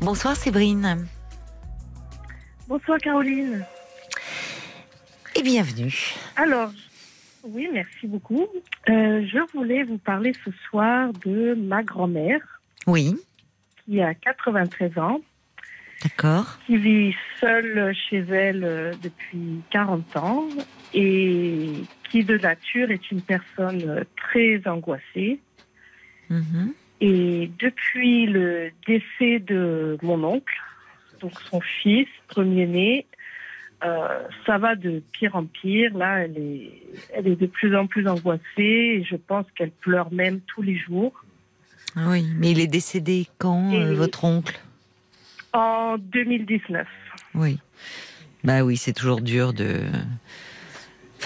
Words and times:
Bonsoir 0.00 0.36
Séverine. 0.36 1.06
Bonsoir 2.68 2.98
Caroline. 2.98 3.64
Et 5.34 5.42
bienvenue. 5.42 6.14
Alors, 6.36 6.70
oui, 7.42 7.68
merci 7.72 8.06
beaucoup. 8.06 8.46
Euh, 8.88 9.26
je 9.26 9.38
voulais 9.52 9.82
vous 9.82 9.98
parler 9.98 10.32
ce 10.44 10.50
soir 10.68 11.12
de 11.24 11.54
ma 11.54 11.82
grand-mère. 11.82 12.40
Oui. 12.86 13.16
Qui 13.84 14.00
a 14.00 14.14
93 14.14 14.98
ans. 14.98 15.20
D'accord. 16.04 16.58
Qui 16.66 16.76
vit 16.76 17.14
seule 17.40 17.92
chez 18.08 18.18
elle 18.18 18.62
euh, 18.64 18.92
depuis 19.02 19.62
40 19.70 20.16
ans 20.16 20.48
et 20.94 21.72
qui 22.08 22.22
de 22.22 22.38
nature 22.38 22.90
est 22.92 23.10
une 23.10 23.20
personne 23.20 23.82
euh, 23.84 24.04
très 24.16 24.62
angoissée. 24.66 25.40
Mhm. 26.30 26.72
Et 27.00 27.50
depuis 27.58 28.26
le 28.26 28.70
décès 28.86 29.38
de 29.38 29.98
mon 30.02 30.24
oncle, 30.24 30.54
donc 31.20 31.32
son 31.50 31.60
fils, 31.60 32.08
premier-né, 32.28 33.06
euh, 33.84 34.22
ça 34.44 34.58
va 34.58 34.74
de 34.74 35.02
pire 35.12 35.36
en 35.36 35.44
pire. 35.44 35.96
Là, 35.96 36.24
elle 36.24 36.36
est, 36.36 36.82
elle 37.14 37.28
est 37.28 37.36
de 37.36 37.46
plus 37.46 37.76
en 37.76 37.86
plus 37.86 38.08
angoissée 38.08 38.42
et 38.58 39.04
je 39.04 39.16
pense 39.16 39.46
qu'elle 39.54 39.70
pleure 39.70 40.12
même 40.12 40.40
tous 40.40 40.62
les 40.62 40.76
jours. 40.76 41.12
Ah 41.94 42.08
oui, 42.10 42.26
mais 42.36 42.50
il 42.50 42.60
est 42.60 42.66
décédé 42.66 43.26
quand, 43.38 43.72
euh, 43.72 43.94
votre 43.94 44.24
oncle? 44.24 44.60
En 45.52 45.96
2019. 45.98 46.86
Oui. 47.34 47.58
Bah 48.44 48.62
oui, 48.62 48.76
c'est 48.76 48.92
toujours 48.92 49.20
dur 49.20 49.52
de. 49.52 49.80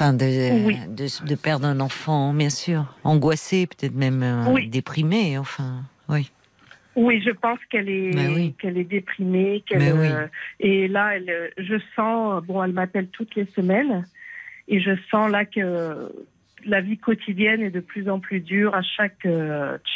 Enfin, 0.03 0.15
de, 0.15 0.89
de, 0.89 1.27
de, 1.29 1.35
perdre 1.37 1.65
un 1.65 1.79
enfant, 1.79 2.35
bien 2.35 2.51
sûr. 2.51 2.93
Angoissé, 3.05 3.69
peut-être 3.69 3.95
même 3.95 4.25
euh, 4.25 4.59
déprimé, 4.67 5.39
enfin, 5.39 5.85
oui. 6.09 6.29
Oui, 6.97 7.23
je 7.25 7.31
pense 7.31 7.61
qu'elle 7.71 7.89
est, 7.89 8.53
qu'elle 8.59 8.79
est 8.79 8.85
déprimée. 8.85 9.63
Qu'elle, 9.65 9.83
euh, 9.83 10.27
et 10.59 10.89
là, 10.89 11.15
elle, 11.15 11.31
euh, 11.31 11.49
je 11.57 11.77
sens, 11.95 12.43
bon, 12.45 12.65
elle 12.65 12.73
m'appelle 12.73 13.07
toutes 13.13 13.37
les 13.37 13.47
semaines, 13.55 14.05
et 14.67 14.81
je 14.81 14.91
sens 15.09 15.31
là 15.31 15.45
que 15.45 16.13
la 16.67 16.81
vie 16.81 16.99
quotidienne 16.99 17.63
est 17.63 17.71
de 17.71 17.81
plus 17.81 18.11
en 18.11 18.19
plus 18.19 18.41
dure. 18.41 18.75
À 18.75 18.83
chaque 18.83 19.27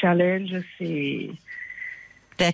challenge, 0.00 0.54
c'est. 0.78 1.30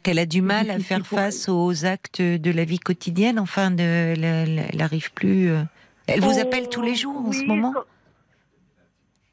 Qu'elle 0.03 0.21
a 0.21 0.27
du 0.27 0.41
mal 0.41 0.71
à 0.71 0.79
faire 0.79 1.07
face 1.07 1.51
aux 1.51 1.85
actes 1.85 2.23
de 2.23 2.51
la 2.51 2.65
vie 2.65 2.79
quotidienne. 2.79 3.39
Enfin, 3.39 3.71
de, 3.71 3.83
elle 3.83 4.75
n'arrive 4.75 5.13
plus. 5.13 5.51
Elle 6.07 6.21
vous 6.21 6.39
appelle 6.39 6.69
tous 6.69 6.83
les 6.83 6.95
jours 6.95 7.17
en 7.17 7.33
ce 7.33 7.45
moment 7.45 7.75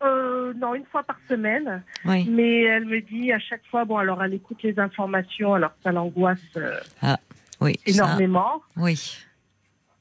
euh, 0.01 0.53
non, 0.53 0.75
une 0.75 0.85
fois 0.85 1.03
par 1.03 1.17
semaine. 1.27 1.83
Mais 2.05 2.63
elle 2.63 2.85
me 2.85 3.01
dit 3.01 3.31
à 3.31 3.39
chaque 3.39 3.65
fois, 3.69 3.85
bon, 3.85 3.97
alors 3.97 4.23
elle 4.23 4.33
écoute 4.33 4.63
les 4.63 4.79
informations, 4.79 5.53
alors 5.53 5.71
ça 5.83 5.91
l'angoisse 5.91 6.39
euh, 6.55 6.79
ah, 7.01 7.17
oui, 7.59 7.79
énormément. 7.85 8.61
oui. 8.77 9.17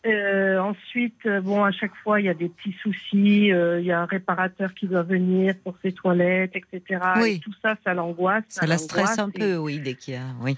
Euh, 0.06 0.58
ensuite, 0.60 1.26
bon, 1.42 1.64
à 1.64 1.72
chaque 1.72 1.94
fois, 2.04 2.20
il 2.20 2.26
y 2.26 2.28
a 2.28 2.34
des 2.34 2.48
petits 2.48 2.74
soucis. 2.80 3.48
Il 3.48 3.84
y 3.84 3.90
a 3.90 4.00
un 4.00 4.06
réparateur 4.06 4.72
qui 4.72 4.86
doit 4.86 5.02
venir 5.02 5.54
pour 5.64 5.74
ses 5.82 5.92
toilettes, 5.92 6.54
etc. 6.54 7.00
Oui. 7.16 7.32
Et 7.32 7.38
tout 7.40 7.52
ça, 7.60 7.74
ça 7.84 7.94
l'angoisse. 7.94 8.44
Ça, 8.48 8.66
la 8.66 8.78
stresse 8.78 9.18
un 9.18 9.28
peu, 9.28 9.56
oui, 9.56 9.80
dès 9.80 9.94
qu'il 9.94 10.14
y 10.14 10.16
a. 10.16 10.22
Oui. 10.40 10.56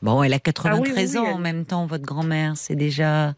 Bon, 0.00 0.22
elle 0.22 0.32
a 0.32 0.38
93 0.38 1.16
ah 1.16 1.20
ans 1.20 1.26
en 1.34 1.38
même 1.38 1.66
temps, 1.66 1.84
votre 1.86 2.04
grand-mère. 2.04 2.56
C'est 2.56 2.76
déjà 2.76 3.34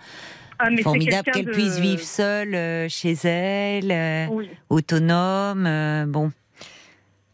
ah, 0.58 0.68
Formidable 0.82 1.30
qu'elle 1.32 1.50
puisse 1.50 1.78
vivre 1.78 2.02
seule 2.02 2.54
euh, 2.54 2.88
chez 2.88 3.12
elle, 3.24 3.92
euh, 3.92 4.44
autonome. 4.68 5.66
Euh, 5.66 6.04
bon. 6.06 6.32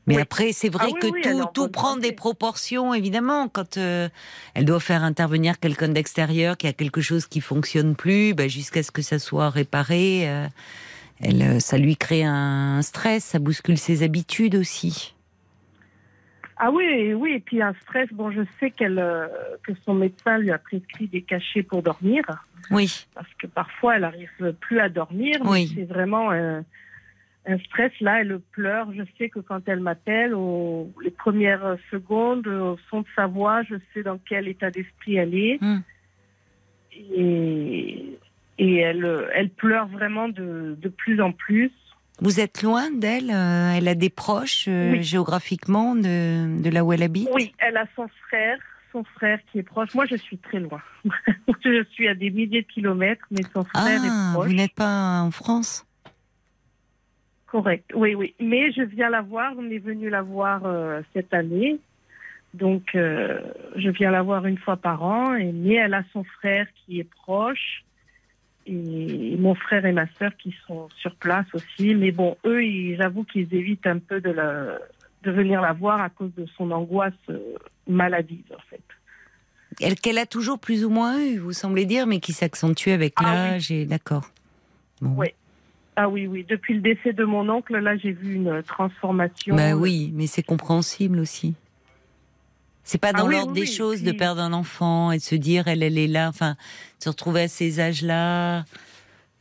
Mais 0.07 0.21
après, 0.21 0.53
c'est 0.53 0.69
vrai 0.69 0.89
ah 0.91 0.99
que 1.01 1.07
tout, 1.07 1.49
tout 1.55 1.69
prend 1.69 1.97
des 1.97 2.13
proportions, 2.13 2.93
évidemment. 2.93 3.49
Quand 3.49 3.79
elle 3.79 4.65
doit 4.65 4.81
faire 4.81 5.03
intervenir 5.03 5.59
quelqu'un 5.59 5.89
d'extérieur 5.89 6.59
qui 6.59 6.67
a 6.67 6.75
quelque 6.75 7.01
chose 7.01 7.27
qui 7.27 7.41
fonctionne 7.41 7.97
plus, 7.97 8.35
bah, 8.35 8.47
jusqu'à 8.47 8.83
ce 8.83 8.91
que 8.91 9.01
ça 9.01 9.19
soit 9.19 9.49
réparé, 9.49 10.29
elle, 11.21 11.59
ça 11.59 11.79
lui 11.79 11.97
crée 11.97 12.23
un 12.23 12.83
stress, 12.83 13.25
ça 13.25 13.39
bouscule 13.39 13.79
ses 13.79 14.03
habitudes 14.03 14.57
aussi. 14.57 15.15
Ah 16.57 16.71
oui, 16.71 17.15
oui, 17.15 17.33
et 17.33 17.41
puis 17.41 17.63
un 17.63 17.75
stress. 17.83 18.09
Bon, 18.13 18.31
je 18.31 18.43
sais 18.61 18.71
qu'elle, 18.71 19.03
que 19.65 19.73
son 19.85 19.95
médecin 19.95 20.39
lui 20.39 20.51
a 20.51 20.59
prescrit 20.59 21.09
des 21.09 21.23
cachets 21.23 21.63
pour 21.63 21.83
dormir. 21.83 22.23
Oui. 22.71 23.07
Parce 23.15 23.33
que 23.35 23.47
parfois, 23.47 23.97
elle 23.97 24.03
n'arrive 24.03 24.53
plus 24.61 24.79
à 24.81 24.89
dormir. 24.89 25.37
Oui. 25.45 25.73
C'est 25.75 25.85
vraiment 25.85 26.31
un, 26.31 26.65
stress. 27.65 27.93
Là, 28.01 28.21
elle 28.21 28.39
pleure. 28.53 28.93
Je 28.93 29.03
sais 29.19 29.29
que 29.29 29.41
quand 29.41 29.69
elle 29.69 29.81
m'appelle, 29.81 30.35
les 31.03 31.11
premières 31.11 31.77
secondes, 31.91 32.47
au 32.47 32.79
son 32.89 33.01
de 33.01 33.07
sa 33.17 33.27
voix, 33.27 33.63
je 33.65 33.75
sais 33.93 34.03
dans 34.03 34.19
quel 34.19 34.49
état 34.49 34.71
d'esprit 34.71 35.17
elle 35.17 35.35
est. 35.35 35.59
Hmm. 35.61 35.81
Et, 36.93 38.19
et 38.59 38.77
elle, 38.77 39.29
elle 39.35 39.51
pleure 39.51 39.89
vraiment 39.89 40.29
de, 40.29 40.77
de 40.81 40.89
plus 40.89 41.21
en 41.21 41.33
plus. 41.33 41.73
Vous 42.21 42.41
êtes 42.41 42.63
loin 42.63 42.91
d'elle 42.91 43.31
euh, 43.31 43.75
Elle 43.77 43.89
a 43.89 43.95
des 43.95 44.11
proches 44.11 44.67
euh, 44.69 45.03
géographiquement 45.03 45.95
de, 45.97 46.61
de 46.63 46.71
là 46.71 46.85
où 46.85 46.93
elle 46.93 47.03
habite? 47.03 47.29
Oui, 47.33 47.53
elle 47.59 47.77
a 47.77 47.87
son 47.97 48.09
frère 48.29 48.59
son 48.95 49.03
frère 49.03 49.41
qui 49.51 49.59
est 49.59 49.65
proche. 49.65 49.93
Moi, 49.95 50.07
je 50.07 50.15
suis 50.15 50.39
très 50.39 50.61
loin. 50.61 50.81
je 51.65 51.85
suis 51.91 52.07
à 52.07 52.15
des 52.15 52.31
milliers 52.31 52.63
de 52.63 52.67
kilomètres, 52.67 53.25
mais 53.31 53.43
son 53.53 53.65
frère 53.65 54.05
est 54.05 54.09
ah, 54.09 54.31
proche. 54.33 54.47
Vous 54.47 54.55
n'êtes 54.55 54.75
pas 54.75 55.21
en 55.21 55.33
France? 55.33 55.85
Correct, 57.47 57.91
oui, 57.95 58.15
oui. 58.15 58.35
Mais 58.41 58.73
je 58.73 58.83
viens 58.83 59.11
la 59.11 59.21
voir, 59.21 59.53
on 59.59 59.69
est 59.69 59.79
venu 59.79 60.11
la 60.11 60.23
voir 60.23 60.63
euh, 60.65 61.03
cette 61.13 61.35
année. 61.35 61.79
Donc, 62.53 62.95
euh, 62.95 63.41
je 63.75 63.91
viens 63.91 64.13
la 64.13 64.23
voir 64.23 64.47
une 64.47 64.59
fois 64.59 64.77
par 64.77 65.03
an. 65.03 65.35
Et, 65.35 65.51
mais 65.53 65.75
elle 65.75 65.95
a 65.95 66.05
son 66.13 66.23
frère 66.23 66.67
qui 66.75 67.01
est 67.01 67.11
proche. 67.11 67.85
Et 68.67 69.37
mon 69.39 69.55
frère 69.55 69.85
et 69.85 69.93
ma 69.93 70.07
sœur 70.19 70.33
qui 70.37 70.55
sont 70.67 70.89
sur 70.97 71.15
place 71.17 71.47
aussi. 71.53 71.95
Mais 71.95 72.13
bon, 72.13 72.37
eux, 72.45 72.63
j'avoue 72.97 73.25
qu'ils 73.25 73.53
évitent 73.55 73.87
un 73.87 73.99
peu 73.99 74.21
de, 74.21 74.31
la, 74.31 74.79
de 75.23 75.31
venir 75.31 75.61
la 75.61 75.73
voir 75.73 76.01
à 76.01 76.09
cause 76.09 76.31
de 76.37 76.47
son 76.57 76.71
angoisse 76.71 77.13
euh, 77.29 77.39
maladive, 77.87 78.53
en 78.55 78.63
fait. 78.71 78.81
Elle 79.81 79.97
qu'elle 79.97 80.19
a 80.19 80.27
toujours 80.27 80.59
plus 80.59 80.85
ou 80.85 80.91
moins 80.91 81.21
eu, 81.21 81.39
vous 81.39 81.53
semblez 81.53 81.85
dire, 81.85 82.07
mais 82.07 82.21
qui 82.21 82.33
s'accentue 82.33 82.89
avec 82.89 83.15
ah 83.17 83.25
l'âge 83.25 83.71
et 83.71 83.87
d'accord. 83.87 84.31
Oui. 85.03 85.29
Ah 85.97 86.09
oui, 86.09 86.27
oui. 86.27 86.45
Depuis 86.49 86.75
le 86.75 86.81
décès 86.81 87.13
de 87.13 87.25
mon 87.25 87.49
oncle, 87.49 87.77
là, 87.77 87.97
j'ai 87.97 88.13
vu 88.13 88.35
une 88.35 88.63
transformation. 88.63 89.55
Bah 89.55 89.75
oui, 89.75 90.13
mais 90.15 90.27
c'est 90.27 90.43
compréhensible 90.43 91.19
aussi. 91.19 91.55
C'est 92.85 92.99
pas 92.99 93.11
ah 93.15 93.19
dans 93.19 93.27
l'ordre 93.27 93.53
des 93.53 93.67
choses 93.67 94.03
de 94.03 94.13
perdre 94.13 94.43
un 94.43 94.53
enfant 94.53 95.11
et 95.11 95.17
de 95.17 95.23
se 95.23 95.35
dire 95.35 95.69
elle, 95.69 95.83
elle 95.83 95.99
est 95.99 96.07
là, 96.07 96.29
enfin, 96.29 96.53
de 96.99 97.05
se 97.05 97.09
retrouver 97.09 97.43
à 97.43 97.49
ces 97.49 97.81
âges-là 97.81 98.65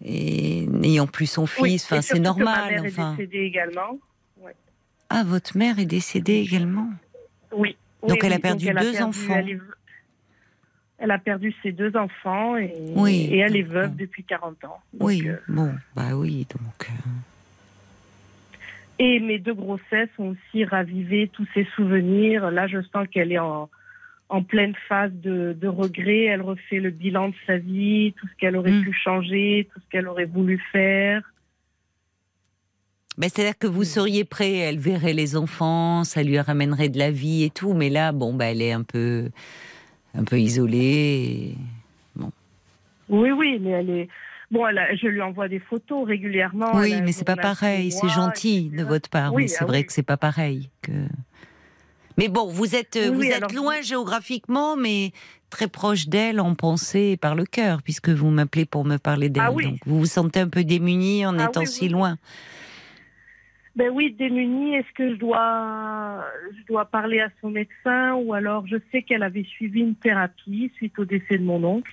et 0.04 0.66
n'ayant 0.68 1.08
plus 1.08 1.28
son 1.28 1.46
fils, 1.46 1.86
enfin, 1.86 2.02
c'est 2.02 2.20
normal. 2.20 2.82
ma 2.82 2.88
enfin. 2.88 3.14
est 3.14 3.18
décédée 3.18 3.46
également. 3.46 4.00
Ah, 5.10 5.24
votre 5.24 5.58
mère 5.58 5.78
est 5.78 5.86
décédée 5.86 6.38
également? 6.38 6.90
Oui. 7.56 7.78
Donc 8.08 8.24
elle 8.24 8.34
a 8.34 8.40
perdu 8.40 8.74
deux 8.74 9.02
enfants. 9.02 9.42
Elle, 10.98 11.12
a 11.12 11.20
perdu 11.20 11.54
ses 11.62 11.72
deux 11.72 11.96
enfants 11.98 12.58
et, 12.58 12.74
et 13.08 13.38
elle 13.38 13.56
est 13.56 13.62
veuve 13.62 13.96
depuis 13.96 14.24
40 14.24 14.64
ans. 14.64 14.80
oui, 15.00 15.28
euh, 15.28 15.36
bon, 15.50 15.74
bah 15.96 16.16
oui, 16.16 16.48
donc. 16.50 16.90
Euh. 16.90 17.10
Et 19.06 19.20
mes 19.20 19.38
deux 19.38 19.54
grossesses 19.54 20.08
ont 20.18 20.30
aussi 20.30 20.64
ravivé 20.64 21.30
tous 21.34 21.46
ces 21.54 21.68
souvenirs. 21.76 22.50
Là, 22.52 22.68
je 22.68 22.82
sens 22.94 23.06
qu'elle 23.12 23.34
est 23.34 23.40
en, 23.40 23.70
en 24.30 24.44
pleine 24.44 24.74
phase 24.88 25.12
de, 25.12 25.52
de, 25.60 25.68
regret. 25.68 26.24
Elle 26.24 26.42
refait 26.42 26.80
le 26.80 26.90
bilan 26.90 27.28
de 27.28 27.36
sa 27.46 27.58
vie, 27.58 28.14
tout 28.14 28.26
ce 28.28 28.34
qu'elle 28.38 28.56
aurait 28.56 28.72
mm. 28.72 28.84
pu 28.84 28.94
changer, 28.94 29.68
tout 29.74 29.82
ce 29.82 29.90
qu'elle 29.90 30.08
aurait 30.08 30.24
voulu 30.24 30.58
faire. 30.72 31.22
Ben, 33.18 33.28
C'est-à-dire 33.28 33.58
que 33.58 33.68
vous 33.68 33.84
seriez 33.84 34.24
prêt, 34.24 34.54
elle 34.54 34.80
verrait 34.80 35.12
les 35.12 35.36
enfants, 35.36 36.06
ça 36.06 36.24
lui 36.24 36.40
ramènerait 36.40 36.88
de 36.88 36.98
la 36.98 37.12
vie 37.12 37.44
et 37.44 37.50
tout, 37.50 37.74
mais 37.74 37.90
là, 37.90 38.14
bon, 38.14 38.34
ben, 38.34 38.46
elle 38.46 38.62
est 38.62 38.72
un 38.72 38.84
peu, 38.84 39.32
un 40.16 40.24
peu 40.24 40.40
isolée. 40.40 41.56
Bon. 42.16 42.32
Oui, 43.10 43.32
oui, 43.32 43.60
mais 43.60 43.72
elle 43.72 43.90
est. 43.90 44.10
Bon, 44.54 44.68
je 44.70 45.08
lui 45.08 45.20
envoie 45.24 45.48
des 45.48 45.58
photos 45.58 46.08
régulièrement. 46.08 46.76
Oui, 46.76 47.02
mais 47.02 47.12
c'est 47.12 47.26
pas 47.26 47.36
pareil. 47.36 47.92
C'est 47.92 48.08
gentil 48.08 48.70
de 48.70 48.84
votre 48.84 49.10
part, 49.10 49.34
oui, 49.34 49.44
mais 49.44 49.48
c'est 49.48 49.64
ah 49.64 49.66
vrai 49.66 49.84
que 49.84 49.92
c'est 49.92 50.04
pas 50.04 50.16
pareil. 50.16 50.70
Que... 50.84 50.92
Mais 52.20 52.28
bon, 52.30 52.46
vous 52.46 52.76
êtes, 52.76 53.00
vous 53.00 53.24
êtes 53.24 53.52
loin 53.52 53.82
géographiquement, 53.82 54.78
mais 54.78 55.12
très 55.50 55.68
proche 55.68 56.08
d'elle 56.08 56.40
en 56.40 56.54
pensée 56.54 57.14
et 57.14 57.18
par 57.18 57.34
le 57.34 57.46
cœur, 57.46 57.82
puisque 57.82 58.10
vous 58.10 58.30
m'appelez 58.30 58.66
pour 58.66 58.86
me 58.86 58.98
parler 58.98 59.30
d'elle. 59.30 59.44
Ah 59.44 59.52
Donc 59.52 59.80
vous 59.88 59.98
vous 59.98 60.06
sentez 60.06 60.42
un 60.42 60.50
peu 60.50 60.64
démuni 60.64 61.26
en 61.26 61.40
ah 61.40 61.46
étant 61.46 61.66
si 61.66 61.90
loin. 61.90 62.18
Ben 63.76 63.90
oui, 63.92 64.14
démunie. 64.14 64.76
Est-ce 64.76 64.94
que 64.94 65.16
je 65.16 65.16
dois, 65.16 66.24
je 66.56 66.64
dois 66.68 66.86
parler 66.86 67.22
à 67.22 67.30
son 67.42 67.50
médecin 67.50 68.14
ou 68.14 68.36
alors 68.36 68.68
je 68.68 68.78
sais 68.92 69.02
qu'elle 69.02 69.24
avait 69.24 69.46
suivi 69.46 69.80
une 69.80 69.96
thérapie 69.96 70.72
suite 70.76 71.00
au 71.00 71.06
décès 71.06 71.40
de 71.40 71.44
mon 71.44 71.64
oncle 71.64 71.92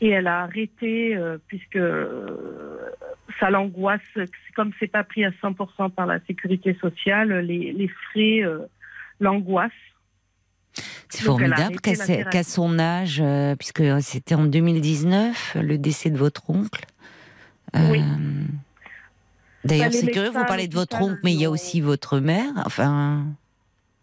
et 0.00 0.08
elle 0.10 0.26
a 0.26 0.42
arrêté 0.42 1.16
euh, 1.16 1.38
puisque 1.48 1.76
euh, 1.76 2.78
ça 3.40 3.50
l'angoisse. 3.50 4.00
Comme 4.54 4.72
c'est 4.78 4.88
pas 4.88 5.04
pris 5.04 5.24
à 5.24 5.30
100% 5.30 5.90
par 5.90 6.06
la 6.06 6.20
sécurité 6.26 6.76
sociale, 6.80 7.40
les, 7.40 7.72
les 7.72 7.88
frais 7.88 8.42
euh, 8.42 8.60
l'angoissent. 9.20 9.72
C'est 11.08 11.24
formidable 11.24 11.80
qu'à 11.80 12.42
son 12.42 12.78
âge, 12.78 13.20
euh, 13.20 13.56
puisque 13.56 13.82
c'était 14.02 14.34
en 14.34 14.44
2019, 14.44 15.56
le 15.62 15.78
décès 15.78 16.10
de 16.10 16.18
votre 16.18 16.50
oncle. 16.50 16.84
oui. 17.74 18.02
D'ailleurs, 19.64 19.92
c'est 19.92 20.10
curieux, 20.10 20.30
vous 20.30 20.44
parlez 20.46 20.68
de 20.68 20.74
votre 20.74 21.02
oncle, 21.02 21.18
mais 21.24 21.32
il 21.32 21.40
y 21.40 21.44
a 21.44 21.50
aussi 21.50 21.80
votre 21.80 22.20
mère. 22.20 22.52
Enfin. 22.64 23.26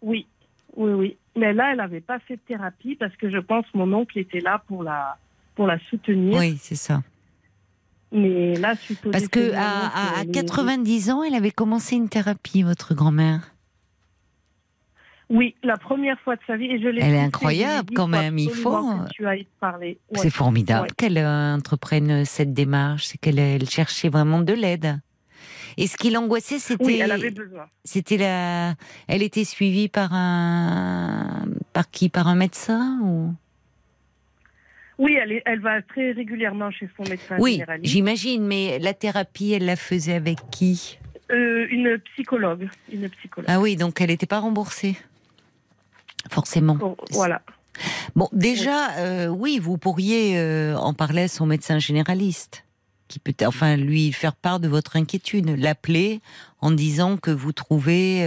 Oui, 0.02 0.26
oui, 0.76 0.92
oui. 0.92 1.16
Mais 1.34 1.52
là, 1.54 1.70
elle 1.72 1.78
n'avait 1.78 2.02
pas 2.02 2.18
fait 2.20 2.36
de 2.36 2.40
thérapie 2.46 2.94
parce 2.94 3.14
que 3.16 3.30
je 3.30 3.38
pense 3.38 3.64
que 3.70 3.78
mon 3.78 3.92
oncle 3.92 4.18
était 4.18 4.40
là 4.40 4.62
pour 4.68 4.82
la, 4.82 5.16
pour 5.56 5.66
la 5.66 5.78
soutenir. 5.90 6.38
Oui, 6.38 6.56
c'est 6.60 6.76
ça. 6.76 7.02
Mais 8.12 8.54
là, 8.54 8.74
Parce 9.10 9.26
que 9.26 9.52
à, 9.54 10.24
90 10.32 11.10
ans, 11.10 11.24
elle 11.24 11.34
avait 11.34 11.50
commencé 11.50 11.96
une 11.96 12.08
thérapie, 12.08 12.62
votre 12.62 12.94
grand-mère. 12.94 13.52
Oui, 15.28 15.56
la 15.64 15.76
première 15.76 16.20
fois 16.20 16.36
de 16.36 16.40
sa 16.46 16.56
vie. 16.56 16.66
Et 16.66 16.80
je 16.80 16.86
Elle 16.86 16.98
est 16.98 17.18
incroyable 17.18 17.92
quand 17.96 18.06
même, 18.06 18.38
il 18.38 18.50
faut. 18.50 18.90
C'est 20.14 20.30
formidable 20.30 20.88
qu'elle 20.96 21.18
entreprenne 21.18 22.24
cette 22.24 22.54
démarche, 22.54 23.06
c'est 23.06 23.18
qu'elle 23.18 23.68
cherchait 23.68 24.08
vraiment 24.08 24.40
de 24.40 24.52
l'aide. 24.52 25.00
Et 25.76 25.88
ce 25.88 25.96
qui 25.96 26.10
l'angoissait, 26.10 26.58
c'était. 26.58 26.84
Oui, 26.84 27.00
elle 27.02 27.12
avait 27.12 27.30
besoin. 27.30 27.66
C'était 27.84 28.16
la. 28.16 28.74
Elle 29.08 29.22
était 29.22 29.44
suivie 29.44 29.88
par 29.88 30.12
un. 30.12 31.44
Par 31.72 31.90
qui? 31.90 32.08
Par 32.08 32.28
un 32.28 32.36
médecin 32.36 33.00
ou? 33.02 33.34
Oui, 34.98 35.16
elle, 35.20 35.42
elle 35.44 35.60
va 35.60 35.82
très 35.82 36.12
régulièrement 36.12 36.70
chez 36.70 36.88
son 36.96 37.02
médecin 37.02 37.36
oui, 37.38 37.62
j'imagine, 37.82 38.46
mais 38.46 38.78
la 38.78 38.94
thérapie, 38.94 39.52
elle 39.52 39.66
la 39.66 39.76
faisait 39.76 40.14
avec 40.14 40.38
qui? 40.50 40.98
Euh, 41.30 41.66
une 41.70 41.98
psychologue. 42.12 42.68
Une 42.90 43.08
psychologue. 43.10 43.50
Ah 43.50 43.60
oui, 43.60 43.76
donc 43.76 44.00
elle 44.00 44.08
n'était 44.08 44.26
pas 44.26 44.38
remboursée. 44.38 44.96
Forcément. 46.30 46.96
voilà. 47.10 47.42
Bon, 48.14 48.28
déjà, 48.32 48.88
oui, 48.88 48.94
euh, 48.98 49.28
oui 49.28 49.58
vous 49.58 49.76
pourriez 49.76 50.38
euh, 50.38 50.76
en 50.76 50.94
parler 50.94 51.22
à 51.22 51.28
son 51.28 51.46
médecin 51.46 51.78
généraliste 51.78 52.64
qui 53.08 53.18
peut, 53.18 53.34
enfin, 53.44 53.76
lui 53.76 54.12
faire 54.12 54.34
part 54.34 54.60
de 54.60 54.66
votre 54.66 54.96
inquiétude, 54.96 55.54
l'appeler 55.58 56.20
en 56.60 56.70
disant 56.70 57.18
que 57.18 57.30
vous 57.30 57.52
trouvez, 57.52 58.22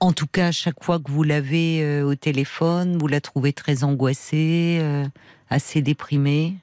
en 0.00 0.12
tout 0.12 0.26
cas, 0.26 0.52
chaque 0.52 0.82
fois 0.82 0.98
que 0.98 1.10
vous 1.10 1.22
l'avez 1.22 1.82
euh, 1.82 2.04
au 2.04 2.14
téléphone, 2.14 2.98
vous 2.98 3.08
la 3.08 3.20
trouvez 3.20 3.52
très 3.52 3.84
angoissée, 3.84 4.78
euh, 4.80 5.04
assez 5.48 5.82
déprimée, 5.82 6.54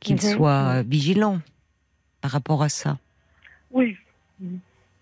qu'il 0.00 0.16
mhm. 0.16 0.20
soit 0.20 0.82
vigilant 0.82 1.40
par 2.20 2.32
rapport 2.32 2.62
à 2.62 2.68
ça. 2.68 2.98
Oui, 3.70 3.96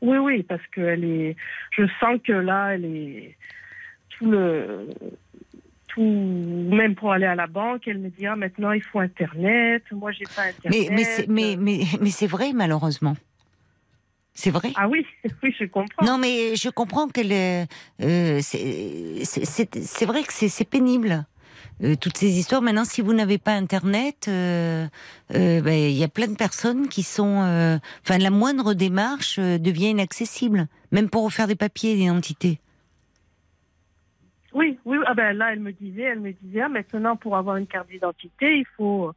oui, 0.02 0.18
oui, 0.18 0.42
parce 0.42 0.66
que 0.72 0.80
elle 0.80 1.04
est, 1.04 1.36
je 1.70 1.84
sens 2.00 2.20
que 2.24 2.32
là, 2.32 2.74
elle 2.74 2.84
est 2.84 3.36
tout 4.10 4.30
le 4.30 4.88
tout, 5.88 6.02
même 6.02 6.94
pour 6.94 7.12
aller 7.12 7.26
à 7.26 7.34
la 7.34 7.46
banque, 7.46 7.88
elle 7.88 7.98
me 7.98 8.10
dit 8.10 8.26
ah, 8.26 8.36
maintenant 8.36 8.72
il 8.72 8.82
faut 8.82 9.00
Internet. 9.00 9.82
Moi, 9.90 10.12
j'ai 10.12 10.24
pas 10.24 10.42
Internet. 10.42 10.90
Mais, 10.90 11.26
mais, 11.28 11.56
mais, 11.58 11.84
mais, 12.00 12.10
c'est 12.10 12.26
vrai, 12.26 12.52
malheureusement. 12.54 13.16
C'est 14.34 14.50
vrai? 14.50 14.72
Ah 14.76 14.88
oui, 14.88 15.06
oui, 15.42 15.54
je 15.58 15.64
comprends. 15.64 16.04
Non, 16.04 16.18
mais 16.18 16.56
je 16.56 16.68
comprends 16.68 17.08
qu'elle. 17.08 17.32
Euh, 17.32 18.40
c'est 18.42 20.06
vrai 20.06 20.22
que 20.22 20.32
c'est 20.32 20.68
pénible. 20.68 21.24
Euh, 21.82 21.94
toutes 21.96 22.18
ces 22.18 22.38
histoires. 22.38 22.60
Maintenant, 22.60 22.84
si 22.84 23.00
vous 23.00 23.14
n'avez 23.14 23.38
pas 23.38 23.52
Internet, 23.52 24.26
euh, 24.28 24.86
ben, 25.30 25.68
il 25.68 25.96
y 25.96 26.04
a 26.04 26.08
plein 26.08 26.28
de 26.28 26.36
personnes 26.36 26.88
qui 26.88 27.02
sont. 27.02 27.80
Enfin, 28.04 28.18
la 28.18 28.30
moindre 28.30 28.74
démarche 28.74 29.38
devient 29.38 29.90
inaccessible, 29.90 30.68
même 30.92 31.08
pour 31.08 31.24
refaire 31.24 31.46
des 31.46 31.56
papiers 31.56 31.96
d'identité. 31.96 32.60
Oui, 34.52 34.78
oui. 34.84 34.98
Ah 35.06 35.14
ben 35.14 35.32
là, 35.32 35.52
elle 35.52 35.60
me 35.60 35.72
disait, 35.72 36.02
elle 36.02 36.20
me 36.20 36.32
disait, 36.32 36.60
ah, 36.60 36.68
maintenant 36.68 37.16
pour 37.16 37.36
avoir 37.36 37.56
une 37.56 37.66
carte 37.66 37.88
d'identité, 37.88 38.58
il 38.58 38.66
faut 38.76 39.12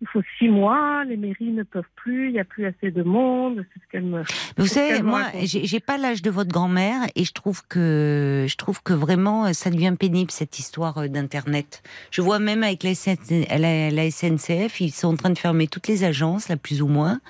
il 0.00 0.06
faut 0.06 0.22
six 0.38 0.48
mois, 0.48 1.04
les 1.04 1.16
mairies 1.16 1.50
ne 1.50 1.64
peuvent 1.64 1.82
plus, 1.96 2.28
il 2.28 2.32
n'y 2.34 2.38
a 2.38 2.44
plus 2.44 2.66
assez 2.66 2.92
de 2.92 3.02
monde. 3.02 3.64
C'est 3.74 3.82
ce 3.82 3.88
qu'elle 3.90 4.04
me. 4.04 4.22
Vous 4.56 4.66
savez, 4.66 5.02
moi, 5.02 5.22
j'ai 5.42 5.80
pas 5.80 5.98
l'âge 5.98 6.22
de 6.22 6.30
votre 6.30 6.50
grand-mère 6.50 7.02
et 7.16 7.24
je 7.24 7.32
trouve 7.32 7.66
que 7.66 8.46
je 8.48 8.56
trouve 8.56 8.80
que 8.82 8.92
vraiment 8.92 9.52
ça 9.52 9.70
devient 9.70 9.94
pénible 9.98 10.30
cette 10.30 10.58
histoire 10.58 10.98
euh, 10.98 11.08
d'internet. 11.08 11.82
Je 12.12 12.22
vois 12.22 12.38
même 12.38 12.62
avec 12.62 12.84
la, 12.84 12.94
SNCF, 12.94 14.80
ils 14.80 14.92
sont 14.92 15.08
en 15.08 15.16
train 15.16 15.30
de 15.30 15.38
fermer 15.38 15.66
toutes 15.66 15.88
les 15.88 16.04
agences, 16.04 16.48
là 16.48 16.56
plus 16.56 16.80
ou 16.80 16.86
moins, 16.86 17.20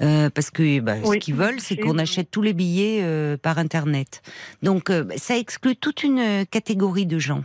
euh, 0.00 0.30
parce 0.30 0.50
que 0.50 0.80
bah, 0.80 0.96
ce 1.04 1.16
qu'ils 1.18 1.34
veulent, 1.34 1.60
c'est 1.60 1.76
qu'on 1.76 1.98
achète 1.98 2.30
tous 2.30 2.42
les 2.42 2.54
billets 2.54 3.00
euh, 3.02 3.36
par 3.36 3.58
internet. 3.58 4.22
Donc 4.62 4.90
ça 5.16 5.36
exclut 5.36 5.76
toute 5.76 6.02
une 6.02 6.46
catégorie 6.50 7.06
de 7.06 7.18
gens. 7.18 7.44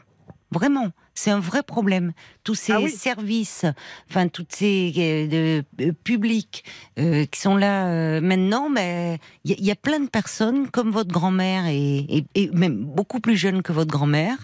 Vraiment, 0.52 0.92
c'est 1.20 1.32
un 1.32 1.40
vrai 1.40 1.64
problème. 1.64 2.14
Tous 2.44 2.56
ces 2.56 2.72
ah 2.72 2.88
services, 2.88 3.66
enfin 4.10 4.30
toutes 4.30 4.54
ces 4.54 4.94
euh, 4.98 5.62
euh, 5.82 5.92
publics 6.04 6.64
euh, 6.98 7.26
qui 7.26 7.40
sont 7.40 7.58
là 7.58 8.22
maintenant, 8.22 8.70
mais 8.70 9.20
il 9.44 9.64
y, 9.64 9.72
a 9.72 9.76
plein 9.76 10.00
de 10.00 10.08
personnes 10.08 10.70
comme 10.70 10.92
votre 10.92 11.12
grand-mère 11.12 11.66
et, 11.68 12.26
même 12.54 12.86
beaucoup 12.86 13.20
plus 13.20 13.36
jeunes 13.36 13.62
que 13.62 13.74
votre 13.74 13.92
grand-mère 13.92 14.38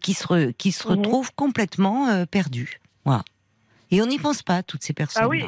qui 0.00 0.14
se 0.14 0.50
qui 0.52 0.72
se 0.72 0.88
mhm. 0.88 0.94
retrouvent 0.94 1.32
complètement 1.34 2.24
perdus. 2.26 2.80
Voilà. 3.04 3.22
Et 3.90 4.00
on 4.02 4.06
n'y 4.06 4.18
pense 4.18 4.42
pas 4.42 4.62
toutes 4.62 4.82
ces 4.82 4.94
personnes. 4.94 5.24
Ah 5.24 5.28
oui. 5.28 5.44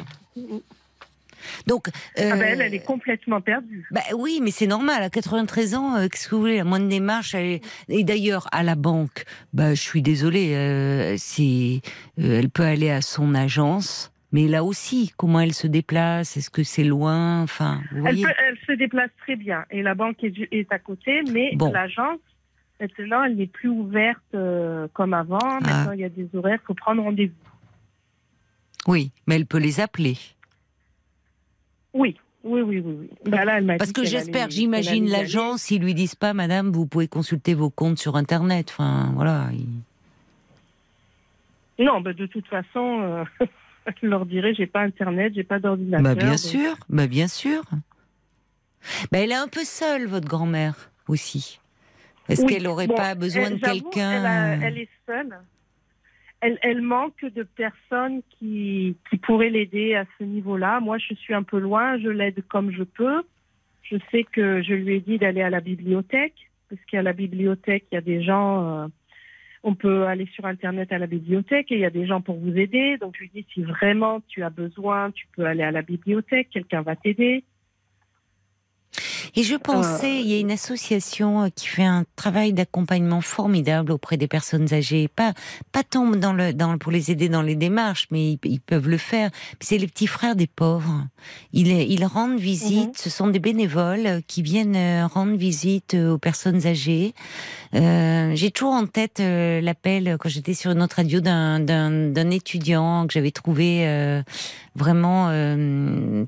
Donc, 1.67 1.87
ah 2.17 2.21
ben 2.21 2.41
elle, 2.41 2.61
elle 2.61 2.73
est 2.73 2.85
complètement 2.85 3.41
perdue. 3.41 3.87
Bah 3.91 4.01
oui, 4.15 4.39
mais 4.41 4.51
c'est 4.51 4.67
normal. 4.67 5.03
À 5.03 5.09
93 5.09 5.75
ans, 5.75 5.95
euh, 5.95 6.07
qu'est-ce 6.07 6.27
que 6.27 6.35
vous 6.35 6.41
voulez 6.41 6.57
La 6.57 6.63
moindre 6.63 6.87
démarche. 6.87 7.35
Et 7.35 7.61
d'ailleurs, 7.89 8.47
à 8.51 8.63
la 8.63 8.75
banque, 8.75 9.23
bah, 9.53 9.73
je 9.73 9.81
suis 9.81 10.01
désolée. 10.01 10.55
Euh, 10.55 11.15
c'est, 11.17 11.81
euh, 12.19 12.39
elle 12.39 12.49
peut 12.49 12.63
aller 12.63 12.89
à 12.89 13.01
son 13.01 13.35
agence. 13.35 14.11
Mais 14.33 14.47
là 14.47 14.63
aussi, 14.63 15.11
comment 15.17 15.41
elle 15.41 15.53
se 15.53 15.67
déplace 15.67 16.37
Est-ce 16.37 16.49
que 16.49 16.63
c'est 16.63 16.85
loin 16.85 17.41
Enfin, 17.41 17.81
vous 17.91 18.07
elle, 18.07 18.19
elle, 18.19 18.57
se 18.65 18.71
déplace 18.71 19.09
très 19.17 19.35
bien 19.35 19.65
et 19.71 19.81
la 19.81 19.93
banque 19.93 20.23
est, 20.23 20.33
est 20.53 20.71
à 20.71 20.79
côté, 20.79 21.21
mais 21.33 21.51
l'agence, 21.73 22.19
maintenant, 22.79 23.25
elle 23.25 23.35
n'est 23.35 23.47
plus 23.47 23.67
ouverte 23.67 24.21
comme 24.93 25.13
avant. 25.13 25.37
Ah. 25.41 25.59
Maintenant, 25.59 25.91
il 25.91 25.99
y 25.99 26.05
a 26.05 26.09
des 26.09 26.29
horaires, 26.33 26.59
il 26.63 26.65
faut 26.65 26.73
prendre 26.73 27.03
rendez-vous. 27.03 27.33
Oui, 28.87 29.11
mais 29.27 29.35
elle 29.35 29.45
peut 29.45 29.59
les 29.59 29.79
appeler. 29.79 30.17
Oui, 31.93 32.17
oui, 32.43 32.61
oui, 32.61 32.79
oui. 32.83 33.09
Bah 33.25 33.43
Parce 33.77 33.91
que 33.91 34.03
j'espère, 34.03 34.49
j'imagine 34.49 35.09
l'agence, 35.09 35.63
s'ils 35.63 35.81
lui 35.81 35.93
disent 35.93 36.15
pas, 36.15 36.33
Madame, 36.33 36.71
vous 36.71 36.87
pouvez 36.87 37.07
consulter 37.07 37.53
vos 37.53 37.69
comptes 37.69 37.99
sur 37.99 38.15
Internet. 38.15 38.69
Enfin, 38.71 39.11
voilà. 39.15 39.49
Non, 41.77 42.01
bah, 42.01 42.13
de 42.13 42.25
toute 42.25 42.47
façon, 42.47 43.01
euh, 43.01 43.23
je 44.01 44.07
leur 44.07 44.25
dirais, 44.25 44.53
j'ai 44.53 44.67
pas 44.67 44.81
Internet, 44.81 45.33
j'ai 45.35 45.43
pas 45.43 45.59
d'ordinateur. 45.59 46.03
Bah, 46.03 46.15
bien 46.15 46.37
sûr, 46.37 46.75
bah, 46.89 47.07
bien 47.07 47.27
sûr. 47.27 47.63
Bah, 49.11 49.19
elle 49.19 49.31
est 49.31 49.35
un 49.35 49.47
peu 49.47 49.63
seule, 49.63 50.07
votre 50.07 50.27
grand-mère 50.27 50.91
aussi. 51.07 51.59
Est-ce 52.29 52.45
qu'elle 52.45 52.63
n'aurait 52.63 52.87
pas 52.87 53.15
besoin 53.15 53.51
de 53.51 53.57
quelqu'un 53.57 54.53
elle, 54.53 54.63
elle, 54.63 54.77
est 54.77 54.89
seule 55.05 55.37
elle, 56.41 56.81
manque 56.81 57.23
de 57.23 57.43
personnes 57.43 58.21
qui, 58.31 58.97
qui 59.09 59.17
pourraient 59.17 59.49
l'aider 59.49 59.95
à 59.95 60.05
ce 60.17 60.23
niveau-là. 60.23 60.79
Moi, 60.79 60.97
je 60.97 61.13
suis 61.13 61.33
un 61.33 61.43
peu 61.43 61.59
loin, 61.59 61.99
je 61.99 62.09
l'aide 62.09 62.43
comme 62.47 62.71
je 62.71 62.83
peux. 62.83 63.23
Je 63.83 63.97
sais 64.11 64.23
que 64.23 64.61
je 64.63 64.73
lui 64.73 64.95
ai 64.95 64.99
dit 64.99 65.17
d'aller 65.17 65.41
à 65.41 65.49
la 65.49 65.59
bibliothèque, 65.59 66.49
parce 66.69 66.81
qu'à 66.85 67.01
la 67.01 67.13
bibliothèque, 67.13 67.85
il 67.91 67.95
y 67.95 67.97
a 67.97 68.01
des 68.01 68.23
gens, 68.23 68.83
euh, 68.83 68.87
on 69.63 69.75
peut 69.75 70.05
aller 70.05 70.27
sur 70.33 70.45
Internet 70.45 70.91
à 70.91 70.97
la 70.97 71.07
bibliothèque 71.07 71.71
et 71.71 71.75
il 71.75 71.81
y 71.81 71.85
a 71.85 71.91
des 71.91 72.07
gens 72.07 72.21
pour 72.21 72.37
vous 72.37 72.57
aider. 72.57 72.97
Donc, 72.97 73.15
je 73.15 73.21
lui 73.21 73.31
dis, 73.33 73.45
si 73.53 73.61
vraiment 73.61 74.21
tu 74.27 74.43
as 74.43 74.49
besoin, 74.49 75.11
tu 75.11 75.27
peux 75.35 75.45
aller 75.45 75.63
à 75.63 75.71
la 75.71 75.81
bibliothèque, 75.81 76.49
quelqu'un 76.49 76.81
va 76.81 76.95
t'aider. 76.95 77.43
Et 79.35 79.43
je 79.43 79.55
pensais, 79.55 80.21
il 80.21 80.27
y 80.27 80.33
a 80.35 80.39
une 80.39 80.51
association 80.51 81.43
euh, 81.43 81.47
qui 81.55 81.67
fait 81.67 81.83
un 81.83 82.05
travail 82.15 82.53
d'accompagnement 82.53 83.21
formidable 83.21 83.91
auprès 83.91 84.17
des 84.17 84.27
personnes 84.27 84.73
âgées. 84.73 85.07
Pas, 85.07 85.33
pas 85.71 85.83
tant 85.83 86.05
dans 86.07 86.33
le, 86.33 86.53
dans, 86.53 86.77
pour 86.77 86.91
les 86.91 87.11
aider 87.11 87.29
dans 87.29 87.41
les 87.41 87.55
démarches, 87.55 88.07
mais 88.11 88.37
ils, 88.43 88.59
peuvent 88.59 88.89
le 88.89 88.97
faire. 88.97 89.31
C'est 89.59 89.77
les 89.77 89.87
petits 89.87 90.07
frères 90.07 90.35
des 90.35 90.47
pauvres. 90.47 91.07
Ils, 91.53 91.67
ils 91.67 92.05
rendent 92.05 92.39
visite. 92.39 92.87
Mhm. 92.87 92.93
Ce 92.95 93.09
sont 93.09 93.27
des 93.27 93.39
bénévoles 93.39 94.21
qui 94.27 94.41
viennent 94.41 94.75
euh, 94.75 95.07
rendre 95.07 95.35
visite 95.35 95.93
aux 95.95 96.17
personnes 96.17 96.67
âgées. 96.67 97.13
Euh, 97.73 98.31
J'ai 98.35 98.51
toujours 98.51 98.73
en 98.73 98.85
tête 98.85 99.19
euh, 99.19 99.61
l'appel 99.61 100.17
quand 100.19 100.29
j'étais 100.29 100.53
sur 100.53 100.71
une 100.71 100.81
autre 100.81 100.97
radio 100.97 101.21
d'un 101.21 102.31
étudiant 102.31 103.07
que 103.07 103.13
j'avais 103.13 103.31
trouvé 103.31 103.87
euh, 103.87 104.21
vraiment 104.75 105.29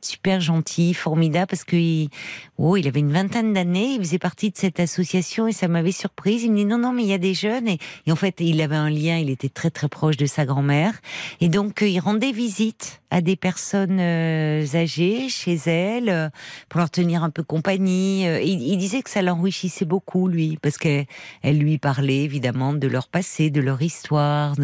super 0.02 0.42
gentil, 0.42 0.94
formidable, 0.94 1.48
parce 1.48 1.64
qu'il 1.64 2.10
oh, 2.58 2.78
il 2.78 2.88
avait 2.88 3.00
une 3.00 3.12
vingtaine 3.12 3.54
d'années, 3.54 3.94
il 3.94 4.00
faisait 4.00 4.20
partie 4.20 4.52
de 4.52 4.58
cette 4.58 4.80
association 4.80 5.48
et 5.48 5.52
ça 5.52 5.68
m'avait 5.68 5.92
surprise. 5.92 6.44
Il 6.44 6.52
me 6.52 6.58
dit 6.58 6.66
non, 6.66 6.78
non, 6.78 6.92
mais 6.92 7.04
il 7.04 7.10
y 7.10 7.14
a 7.14 7.18
des 7.18 7.34
jeunes. 7.34 7.68
Et, 7.68 7.80
en 8.12 8.16
fait, 8.16 8.36
il 8.40 8.62
avait 8.62 8.76
un 8.76 8.90
lien, 8.90 9.18
il 9.18 9.30
était 9.30 9.50
très 9.50 9.70
très 9.70 9.88
proche 9.88 10.18
de 10.18 10.26
sa 10.26 10.46
grand-mère. 10.46 10.94
Et 11.42 11.50
donc, 11.50 11.82
il 11.82 12.00
rendait 12.00 12.32
visite 12.32 13.02
à 13.10 13.22
des 13.22 13.36
personnes 13.36 14.00
âgées 14.00 15.30
chez 15.30 15.56
elle 15.68 16.32
pour 16.70 16.80
leur 16.80 16.90
tenir 16.90 17.24
un 17.24 17.30
peu 17.30 17.44
compagnie. 17.44 18.24
Il, 18.24 18.62
il 18.62 18.78
disait 18.78 19.02
que 19.02 19.10
ça 19.10 19.22
l'enrichissait 19.22 19.86
beaucoup, 19.86 20.28
lui, 20.28 20.58
parce 20.62 20.78
qu'elle 20.78 21.08
lui 21.44 21.78
parlait 21.78 22.24
évidemment 22.24 22.74
de 22.74 22.88
leur 22.88 23.08
passé, 23.08 23.50
de 23.50 23.62
leur 23.62 23.82
histoire. 23.82 24.56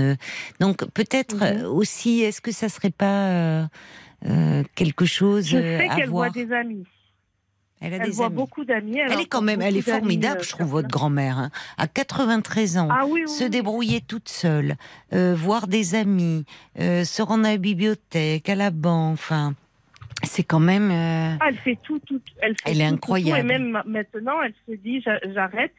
Donc, 0.60 0.86
peut-être 0.94 1.36
mhm. 1.36 1.66
aussi, 1.66 2.22
est-ce 2.22 2.42
que 2.42 2.52
ça 2.52 2.70
serait 2.70 2.90
pas 2.90 3.28
euh, 3.28 3.66
quelque 4.76 5.06
chose 5.06 5.48
Je 5.48 5.58
sais 5.58 5.88
qu'elle 5.96 6.10
voit 6.10 6.30
des 6.30 6.52
amis. 6.52 6.86
Elle, 7.82 7.94
a 7.94 8.10
voit 8.10 8.30
beaucoup 8.30 8.66
d'amis. 8.66 9.00
Elle, 9.00 9.22
est 9.22 9.26
quand 9.26 9.42
même, 9.42 9.62
elle 9.62 9.78
est 9.78 9.82
formidable, 9.82 10.44
je 10.44 10.50
trouve, 10.50 10.68
votre 10.68 10.90
grand-mère. 10.90 11.38
Hein. 11.38 11.50
À 11.78 11.88
93 11.88 12.78
ans, 12.78 12.90
ah 12.92 13.06
se 13.26 13.46
débrouiller 13.46 14.02
toute 14.02 14.28
seule, 14.28 14.76
euh, 15.14 15.34
voir 15.34 15.68
des 15.68 15.96
amis, 15.96 16.46
euh, 16.80 17.06
se 17.06 17.22
rendre 17.22 17.46
à 17.46 17.52
la 17.52 17.58
bibliothèque, 17.58 18.50
à 18.50 18.56
la 18.56 18.72
banque, 18.72 19.14
enfin, 19.14 19.54
c'est 20.24 20.44
quand 20.44 20.60
même. 20.60 20.92
Ah, 20.92 21.48
elle 21.48 21.58
fait 21.58 21.78
tout, 21.82 22.00
tout. 22.00 22.20
Elle, 22.42 22.56
fait 22.56 22.72
elle 22.72 22.82
est 22.82 22.86
incroyable. 22.86 23.40
et 23.40 23.44
même 23.44 23.82
maintenant, 23.86 24.42
elle 24.44 24.54
se 24.68 24.76
dit, 24.76 25.02
j'arrête. 25.34 25.74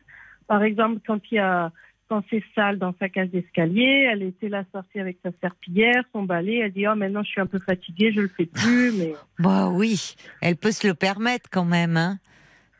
Par 0.46 0.62
exemple, 0.62 1.00
quand 1.06 1.20
il 1.30 1.34
y 1.34 1.38
a 1.38 1.70
dans 2.10 2.22
ses 2.28 2.44
salles, 2.54 2.78
dans 2.78 2.92
sa 2.98 3.08
cage 3.08 3.30
d'escalier. 3.30 4.08
Elle 4.12 4.22
était 4.22 4.48
là 4.48 4.64
sortie 4.72 5.00
avec 5.00 5.18
sa 5.24 5.30
serpillière, 5.40 6.02
son 6.12 6.24
balai. 6.24 6.58
Elle 6.58 6.72
dit 6.72 6.86
Oh, 6.86 6.94
maintenant 6.94 7.22
je 7.22 7.30
suis 7.30 7.40
un 7.40 7.46
peu 7.46 7.60
fatiguée, 7.60 8.12
je 8.12 8.20
le 8.20 8.28
fais 8.28 8.46
plus. 8.46 8.92
Mais... 8.98 9.14
Bah 9.38 9.68
oui, 9.68 10.16
elle 10.42 10.56
peut 10.56 10.72
se 10.72 10.86
le 10.86 10.94
permettre 10.94 11.48
quand 11.50 11.64
même. 11.64 11.96
Hein. 11.96 12.18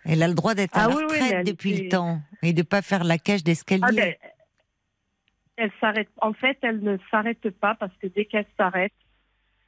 Elle 0.05 0.23
a 0.23 0.29
le 0.29 0.35
droit 0.35 0.55
d'être 0.55 0.77
à 0.77 0.85
ah 0.85 0.89
la 0.89 0.95
retraite 0.95 1.47
depuis 1.47 1.75
le 1.75 1.89
temps 1.89 2.21
et 2.43 2.53
de 2.53 2.63
pas 2.63 2.83
faire 2.83 3.05
la 3.05 3.19
cage 3.19 3.45
d'escalier. 3.45 3.83
Ah 3.87 3.93
ben, 3.93 4.15
elle 5.57 5.71
s'arrête. 5.81 6.09
En 6.19 6.33
fait, 6.33 6.59
elle 6.63 6.81
ne 6.81 6.97
s'arrête 7.11 7.49
pas 7.51 7.75
parce 7.75 7.95
que 7.99 8.07
dès 8.09 8.25
qu'elle 8.25 8.47
s'arrête, 8.57 8.93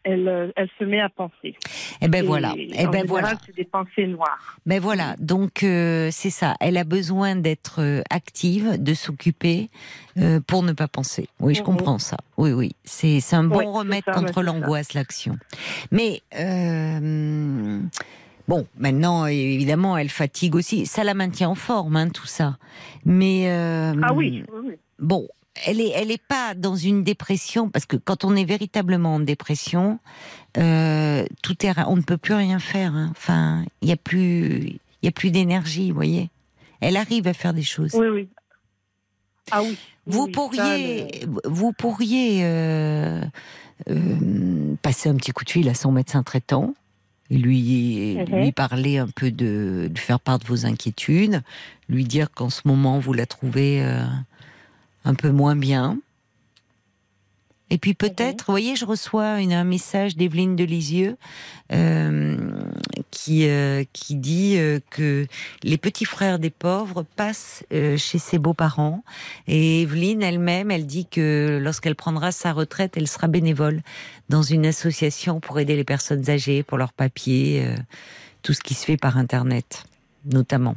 elle, 0.04 0.28
euh, 0.28 0.52
elle, 0.56 0.68
se 0.78 0.84
met 0.84 1.00
à 1.00 1.08
penser. 1.08 1.56
Eh 2.00 2.08
ben 2.08 2.24
voilà. 2.24 2.54
Eh 2.56 2.86
ben 2.86 3.04
voilà. 3.06 3.34
C'est 3.46 3.54
des 3.54 3.64
pensées 3.64 4.06
noires. 4.06 4.58
Mais 4.66 4.76
ben 4.76 4.82
voilà. 4.82 5.14
Donc 5.18 5.62
euh, 5.62 6.08
c'est 6.10 6.30
ça. 6.30 6.54
Elle 6.60 6.76
a 6.76 6.84
besoin 6.84 7.36
d'être 7.36 7.80
euh, 7.80 8.02
active, 8.10 8.82
de 8.82 8.94
s'occuper 8.94 9.68
pour 10.46 10.62
ne 10.62 10.72
pas 10.72 10.88
penser. 10.88 11.26
Oui, 11.40 11.54
je 11.54 11.60
mhm. 11.60 11.66
comprends 11.66 11.98
ça. 11.98 12.18
Oui, 12.36 12.52
oui. 12.52 12.72
C'est 12.84 13.22
un 13.32 13.44
bon 13.44 13.72
remède 13.72 14.04
contre 14.04 14.42
l'angoisse, 14.42 14.92
l'action. 14.92 15.36
Mais 15.90 16.20
Bon, 18.48 18.66
maintenant, 18.76 19.26
évidemment, 19.26 19.96
elle 19.96 20.08
fatigue 20.10 20.56
aussi. 20.56 20.84
Ça 20.84 21.04
la 21.04 21.14
maintient 21.14 21.48
en 21.48 21.54
forme, 21.54 21.96
hein, 21.96 22.08
tout 22.10 22.26
ça. 22.26 22.58
Mais 23.06 23.48
ah 23.50 24.12
oui, 24.12 24.44
oui. 24.52 24.74
Bon, 24.98 25.28
elle 25.66 25.80
est, 25.80 25.90
elle 25.94 26.10
est 26.10 26.22
pas 26.22 26.54
dans 26.54 26.76
une 26.76 27.04
dépression 27.04 27.68
parce 27.68 27.86
que 27.86 27.96
quand 27.96 28.24
on 28.24 28.34
est 28.36 28.44
véritablement 28.44 29.16
en 29.16 29.20
dépression, 29.20 29.98
euh, 30.56 31.24
tout 31.42 31.66
est, 31.66 31.72
on 31.86 31.96
ne 31.96 32.02
peut 32.02 32.16
plus 32.16 32.34
rien 32.34 32.58
faire. 32.58 32.94
Hein. 32.94 33.08
Enfin, 33.10 33.64
il 33.82 33.88
y 33.88 33.92
a 33.92 33.96
plus, 33.96 34.78
il 35.02 35.04
y 35.04 35.08
a 35.08 35.12
plus 35.12 35.30
d'énergie, 35.30 35.90
vous 35.90 35.96
voyez. 35.96 36.30
Elle 36.80 36.96
arrive 36.96 37.28
à 37.28 37.34
faire 37.34 37.54
des 37.54 37.62
choses. 37.62 37.94
Oui, 37.94 38.08
oui. 38.08 38.28
Ah 39.50 39.62
oui. 39.62 39.76
Vous 40.06 40.26
pourriez, 40.28 41.08
vous 41.44 41.72
pourriez 41.72 42.40
euh, 42.42 43.22
euh, 43.88 44.74
passer 44.82 45.08
un 45.08 45.14
petit 45.14 45.30
coup 45.30 45.44
de 45.44 45.50
fil 45.50 45.68
à 45.68 45.74
son 45.74 45.92
médecin 45.92 46.22
traitant 46.22 46.74
et 47.30 47.38
lui, 47.38 48.16
mhm. 48.16 48.40
lui 48.40 48.52
parler 48.52 48.98
un 48.98 49.06
peu 49.06 49.30
de, 49.30 49.88
de, 49.92 49.98
faire 49.98 50.18
part 50.18 50.40
de 50.40 50.46
vos 50.46 50.66
inquiétudes, 50.66 51.42
lui 51.88 52.04
dire 52.04 52.32
qu'en 52.32 52.50
ce 52.50 52.62
moment 52.64 52.98
vous 52.98 53.12
la 53.12 53.26
trouvez 53.26 53.80
un 55.04 55.14
peu 55.14 55.30
moins 55.30 55.56
bien. 55.56 55.98
Et 57.72 57.78
puis 57.78 57.94
peut-être, 57.94 58.44
vous 58.46 58.52
voyez, 58.52 58.76
je 58.76 58.84
reçois 58.84 59.40
une, 59.40 59.54
un 59.54 59.64
message 59.64 60.14
d'Evelyne 60.14 60.56
de 60.56 60.64
Lisieux 60.64 61.16
euh, 61.72 62.36
qui, 63.10 63.48
euh, 63.48 63.84
qui 63.94 64.14
dit 64.14 64.58
euh, 64.58 64.78
que 64.90 65.26
les 65.62 65.78
petits 65.78 66.04
frères 66.04 66.38
des 66.38 66.50
pauvres 66.50 67.02
passent 67.02 67.64
chez 67.70 68.18
ses 68.18 68.38
beaux-parents. 68.38 69.02
Et 69.46 69.80
Evelyne 69.80 70.22
elle-même, 70.22 70.70
elle 70.70 70.84
dit 70.84 71.06
que 71.06 71.58
lorsqu'elle 71.62 71.96
prendra 71.96 72.30
sa 72.30 72.52
retraite, 72.52 72.98
elle 72.98 73.08
sera 73.08 73.26
bénévole 73.26 73.80
dans 74.28 74.42
une 74.42 74.66
association 74.66 75.40
pour 75.40 75.58
aider 75.58 75.74
les 75.74 75.84
personnes 75.84 76.28
âgées, 76.28 76.62
pour 76.62 76.76
leurs 76.76 76.92
papiers, 76.92 77.66
tout 78.42 78.52
ce 78.52 78.60
qui 78.60 78.74
se 78.74 78.84
fait 78.84 78.98
par 78.98 79.16
Internet, 79.16 79.84
notamment. 80.26 80.74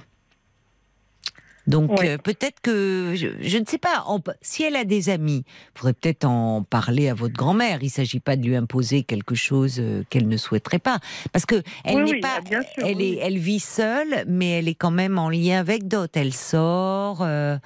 Donc 1.68 2.04
euh, 2.04 2.18
peut-être 2.18 2.62
que 2.62 3.14
je, 3.16 3.58
ne 3.58 3.66
sais 3.66 3.78
pas. 3.78 4.06
si 4.42 4.64
elle 4.64 4.76
a 4.76 4.84
des 4.84 5.10
amis, 5.10 5.44
faudrait 5.74 5.94
peut-être 5.94 6.26
en 6.26 6.64
parler 6.64 7.10
à 7.10 7.14
votre 7.14 7.34
grand-mère. 7.34 7.80
Il 7.82 7.86
ne 7.86 7.90
s'agit 7.90 8.20
pas 8.20 8.36
de 8.36 8.46
lui 8.46 8.56
imposer 8.56 9.04
quelque 9.04 9.36
chose 9.36 9.78
euh, 9.80 10.04
qu'elle 10.10 10.28
ne 10.28 10.38
souhaiterait 10.38 10.80
pas, 10.80 11.00
parce 11.32 11.46
que 11.46 11.62
elle 11.84 12.04
n'est 12.04 12.20
pas, 12.20 12.40
elle 12.84 13.02
est, 13.02 13.18
elle 13.22 13.38
vit 13.38 13.60
seule, 13.60 14.26
mais 14.28 14.60
elle 14.60 14.68
est 14.68 14.76
quand 14.76 14.92
même 14.92 15.18
en 15.18 15.30
lien 15.30 15.60
avec 15.60 15.88
d'autres. 15.88 16.20
Elle 16.20 16.34
sort, 16.34 17.22
euh, 17.22 17.58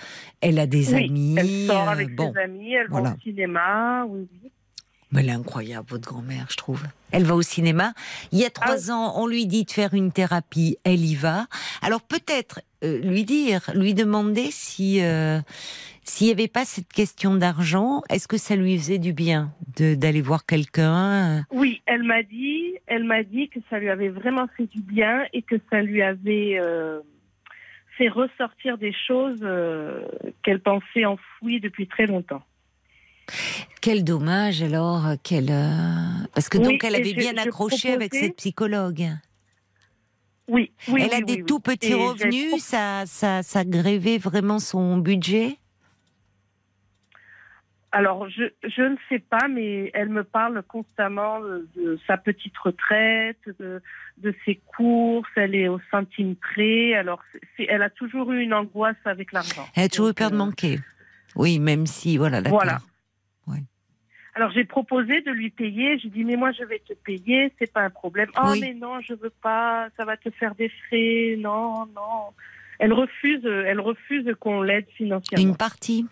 elle 0.41 0.59
a 0.59 0.67
des 0.67 0.93
amis. 0.93 1.35
Elle 1.37 1.67
sort 1.67 1.89
avec 1.89 2.09
ses 2.17 2.39
amis, 2.39 2.73
elle 2.73 2.89
va 2.89 3.01
au 3.01 3.19
cinéma. 3.21 4.05
Oui, 4.07 4.27
mais 5.11 5.21
elle 5.21 5.29
est 5.29 5.33
incroyable, 5.33 5.87
votre 5.89 6.07
grand-mère, 6.07 6.47
je 6.49 6.57
trouve. 6.57 6.83
Elle 7.11 7.23
va 7.23 7.35
au 7.35 7.41
cinéma. 7.41 7.93
Il 8.31 8.39
y 8.39 8.45
a 8.45 8.49
trois 8.49 8.89
ah 8.89 8.93
ans, 8.93 9.13
on 9.15 9.25
lui 9.25 9.47
dit 9.47 9.65
de 9.65 9.71
faire 9.71 9.93
une 9.93 10.11
thérapie, 10.11 10.77
elle 10.83 11.03
y 11.03 11.15
va. 11.15 11.47
Alors 11.81 12.01
peut-être 12.01 12.61
euh, 12.83 12.99
lui 12.99 13.23
dire, 13.23 13.71
lui 13.73 13.95
demander 13.95 14.49
si 14.51 15.01
euh, 15.01 15.39
s'il 16.03 16.27
n'y 16.27 16.33
avait 16.33 16.47
pas 16.47 16.63
cette 16.63 16.93
question 16.93 17.35
d'argent, 17.35 18.03
est-ce 18.09 18.27
que 18.27 18.37
ça 18.37 18.55
lui 18.55 18.77
faisait 18.77 18.99
du 18.99 19.13
bien 19.13 19.51
d'aller 19.77 20.21
voir 20.21 20.45
quelqu'un 20.45 21.43
Oui, 21.51 21.81
elle 21.87 22.03
m'a 22.03 22.21
dit, 22.21 22.75
elle 22.85 23.03
m'a 23.03 23.23
dit 23.23 23.49
que 23.49 23.59
ça 23.69 23.79
lui 23.79 23.89
avait 23.89 24.09
vraiment 24.09 24.47
fait 24.57 24.67
du 24.67 24.81
bien 24.81 25.25
et 25.33 25.41
que 25.41 25.55
ça 25.71 25.81
lui 25.81 26.03
avait 26.03 26.57
euh, 26.59 26.99
fait 27.97 28.09
ressortir 28.09 28.77
des 28.77 28.93
choses 29.07 29.45
qu'elle 30.43 30.59
pensait 30.59 31.05
enfouies 31.05 31.59
depuis 31.59 31.87
très 31.87 32.05
longtemps. 32.05 32.43
Quel 33.81 34.03
dommage 34.03 34.61
alors, 34.61 35.05
quelle 35.23 35.53
parce 36.33 36.49
que 36.49 36.57
donc 36.57 36.83
elle 36.83 36.95
avait 36.95 37.13
bien 37.13 37.37
accroché 37.37 37.93
avec 37.93 38.13
cette 38.13 38.35
psychologue. 38.35 39.09
Oui, 40.49 40.71
oui. 40.87 41.03
Elle 41.05 41.13
a 41.13 41.21
des 41.21 41.43
tout 41.43 41.59
petits 41.59 41.93
revenus, 41.93 42.63
ça, 42.63 43.03
ça, 43.05 43.43
ça 43.43 43.63
grévait 43.63 44.17
vraiment 44.17 44.57
son 44.57 44.97
budget? 44.97 45.57
Alors, 47.91 48.29
je, 48.29 48.43
je 48.63 48.81
ne 48.83 48.95
sais 49.09 49.19
pas, 49.19 49.47
mais 49.47 49.89
elle 49.93 50.09
me 50.09 50.23
parle 50.23 50.61
constamment 50.63 51.39
de, 51.39 51.99
sa 52.05 52.17
petite 52.17 52.55
retraite, 52.57 53.39
de, 53.59 53.81
de, 54.17 54.35
ses 54.45 54.59
courses, 54.75 55.29
elle 55.35 55.55
est 55.55 55.67
au 55.67 55.79
centime 55.89 56.35
près. 56.35 56.93
Alors, 56.93 57.23
elle 57.57 57.81
a 57.81 57.89
toujours 57.89 58.31
eu 58.31 58.41
une 58.41 58.53
angoisse 58.53 58.97
avec 59.05 59.31
l'argent. 59.31 59.67
Elle 59.75 59.85
a 59.85 59.89
toujours 59.89 60.09
eu 60.09 60.13
peur 60.13 60.29
de 60.29 60.35
euh, 60.35 60.39
manquer. 60.39 60.79
Oui, 61.35 61.57
même 61.57 61.87
si, 61.87 62.17
voilà, 62.17 62.41
d'accord. 62.41 62.61
Voilà. 62.63 62.79
Alors 64.39 64.51
j'ai 64.51 64.63
proposé 64.63 65.19
de 65.19 65.31
lui 65.31 65.49
payer. 65.49 65.99
J'ai 65.99 66.07
dit 66.07 66.23
mais 66.23 66.37
moi 66.37 66.53
je 66.53 66.63
vais 66.63 66.79
te 66.79 66.93
payer, 66.93 67.51
c'est 67.59 67.71
pas 67.71 67.81
un 67.81 67.89
problème. 67.89 68.29
Oh 68.41 68.53
mais 68.57 68.73
non, 68.73 69.01
je 69.01 69.13
veux 69.13 69.33
pas, 69.41 69.89
ça 69.97 70.05
va 70.05 70.15
te 70.15 70.29
faire 70.29 70.55
des 70.55 70.69
frais. 70.69 71.35
Non, 71.37 71.85
non. 71.87 72.31
Elle 72.79 72.93
refuse, 72.93 73.43
elle 73.43 73.81
refuse 73.81 74.33
qu'on 74.39 74.61
l'aide 74.61 74.87
financièrement. 74.95 75.45
Une 75.45 75.57
partie. 75.57 76.05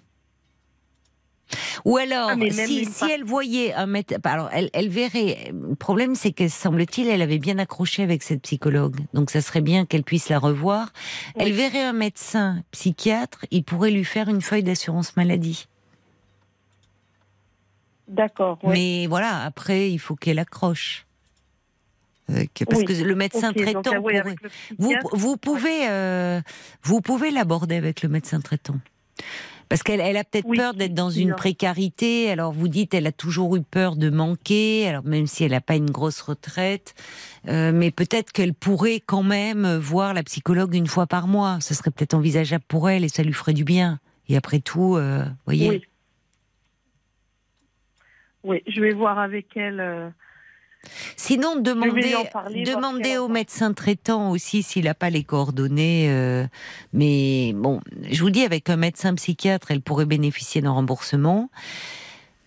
Ou 1.86 1.96
alors, 1.96 2.32
ah, 2.34 2.50
si, 2.52 2.84
si 2.84 3.10
elle 3.10 3.24
voyait 3.24 3.74
un 3.74 3.86
médecin, 3.86 4.18
alors 4.26 4.50
elle, 4.52 4.70
elle 4.74 4.90
verrait. 4.90 5.54
Le 5.54 5.76
problème, 5.76 6.14
c'est 6.14 6.34
que 6.34 6.50
semble-t-il, 6.50 7.08
elle 7.08 7.22
avait 7.22 7.40
bien 7.40 7.58
accroché 7.58 8.04
avec 8.04 8.24
cette 8.24 8.42
psychologue. 8.42 8.98
Donc, 9.14 9.30
ça 9.30 9.40
serait 9.40 9.62
bien 9.62 9.86
qu'elle 9.86 10.04
puisse 10.04 10.28
la 10.28 10.40
revoir. 10.40 10.92
Elle 11.40 11.54
verrait 11.54 11.86
un 11.86 11.94
médecin 11.94 12.64
psychiatre, 12.72 13.46
il 13.52 13.64
pourrait 13.64 13.92
lui 13.92 14.04
faire 14.04 14.28
une 14.28 14.42
feuille 14.42 14.64
d'assurance 14.64 15.16
maladie. 15.16 15.70
D'accord. 18.08 18.60
Mais 18.64 19.08
voilà, 19.08 19.44
après, 19.44 19.92
il 19.92 20.00
faut 20.00 20.16
qu'elle 20.16 20.40
accroche. 20.40 21.08
Euh, 22.30 22.46
parce 22.70 22.84
que 22.84 23.04
le 23.04 23.16
médecin 23.16 23.54
traitant, 23.54 24.02
vous, 24.78 24.94
vous, 25.14 25.38
pouvez, 25.38 25.88
euh, 25.90 26.42
vous 26.84 27.00
pouvez 27.00 27.32
l'aborder 27.32 27.76
avec 27.76 28.02
le 28.02 28.10
médecin 28.10 28.42
traitant. 28.42 28.76
Parce 29.70 29.84
qu'elle 29.84 30.00
elle 30.00 30.16
a 30.16 30.24
peut-être 30.24 30.48
peur 30.54 30.74
d'être 30.74 30.94
dans 30.94 31.10
une 31.10 31.36
précarité. 31.36 32.30
Alors 32.30 32.54
vous 32.54 32.68
dites, 32.70 32.94
elle 32.94 33.08
a 33.08 33.12
toujours 33.12 33.56
eu 33.58 33.62
peur 33.62 33.98
de 33.98 34.10
manquer. 34.10 34.88
Alors 34.88 35.04
même 35.04 35.28
si 35.28 35.44
elle 35.44 35.52
n'a 35.52 35.62
pas 35.62 35.76
une 35.76 35.90
grosse 35.90 36.22
retraite, 36.22 36.96
euh, 37.48 37.72
mais 37.74 37.92
peut-être 37.92 38.32
qu'elle 38.32 38.54
pourrait 38.54 39.02
quand 39.06 39.24
même 39.24 39.76
voir 39.76 40.14
la 40.14 40.24
psychologue 40.24 40.74
une 40.74 40.88
fois 40.88 41.06
par 41.06 41.28
mois. 41.28 41.60
Ce 41.62 41.74
serait 41.74 41.92
peut-être 41.92 42.14
envisageable 42.14 42.64
pour 42.68 42.90
elle 42.90 43.04
et 43.04 43.10
ça 43.10 43.24
lui 43.24 43.34
ferait 43.34 43.54
du 43.54 43.66
bien. 43.66 44.00
Et 44.30 44.38
après 44.38 44.60
tout, 44.60 44.96
vous 44.96 45.24
voyez. 45.46 45.70
Oui, 45.70 45.82
je 48.44 48.82
vais 48.82 48.94
voir 48.94 49.20
avec 49.20 49.56
elle. 49.56 49.80
Euh, 49.80 50.10
Sinon, 51.16 51.58
demandez, 51.58 52.16
demandez 52.66 53.18
au 53.18 53.28
médecin 53.28 53.74
traitant 53.74 54.32
aussi 54.32 54.64
s'il 54.64 54.86
n'a 54.86 54.94
pas 54.94 55.10
les 55.10 55.24
coordonnées. 55.24 56.08
Euh, 56.10 56.46
mais 56.94 57.54
bon, 57.56 57.82
je 58.10 58.22
vous 58.22 58.30
dis, 58.30 58.44
avec 58.44 58.70
un 58.70 58.78
médecin 58.78 59.14
psychiatre, 59.16 59.72
elle 59.72 59.82
pourrait 59.82 60.06
bénéficier 60.06 60.62
d'un 60.62 60.72
remboursement. 60.72 61.50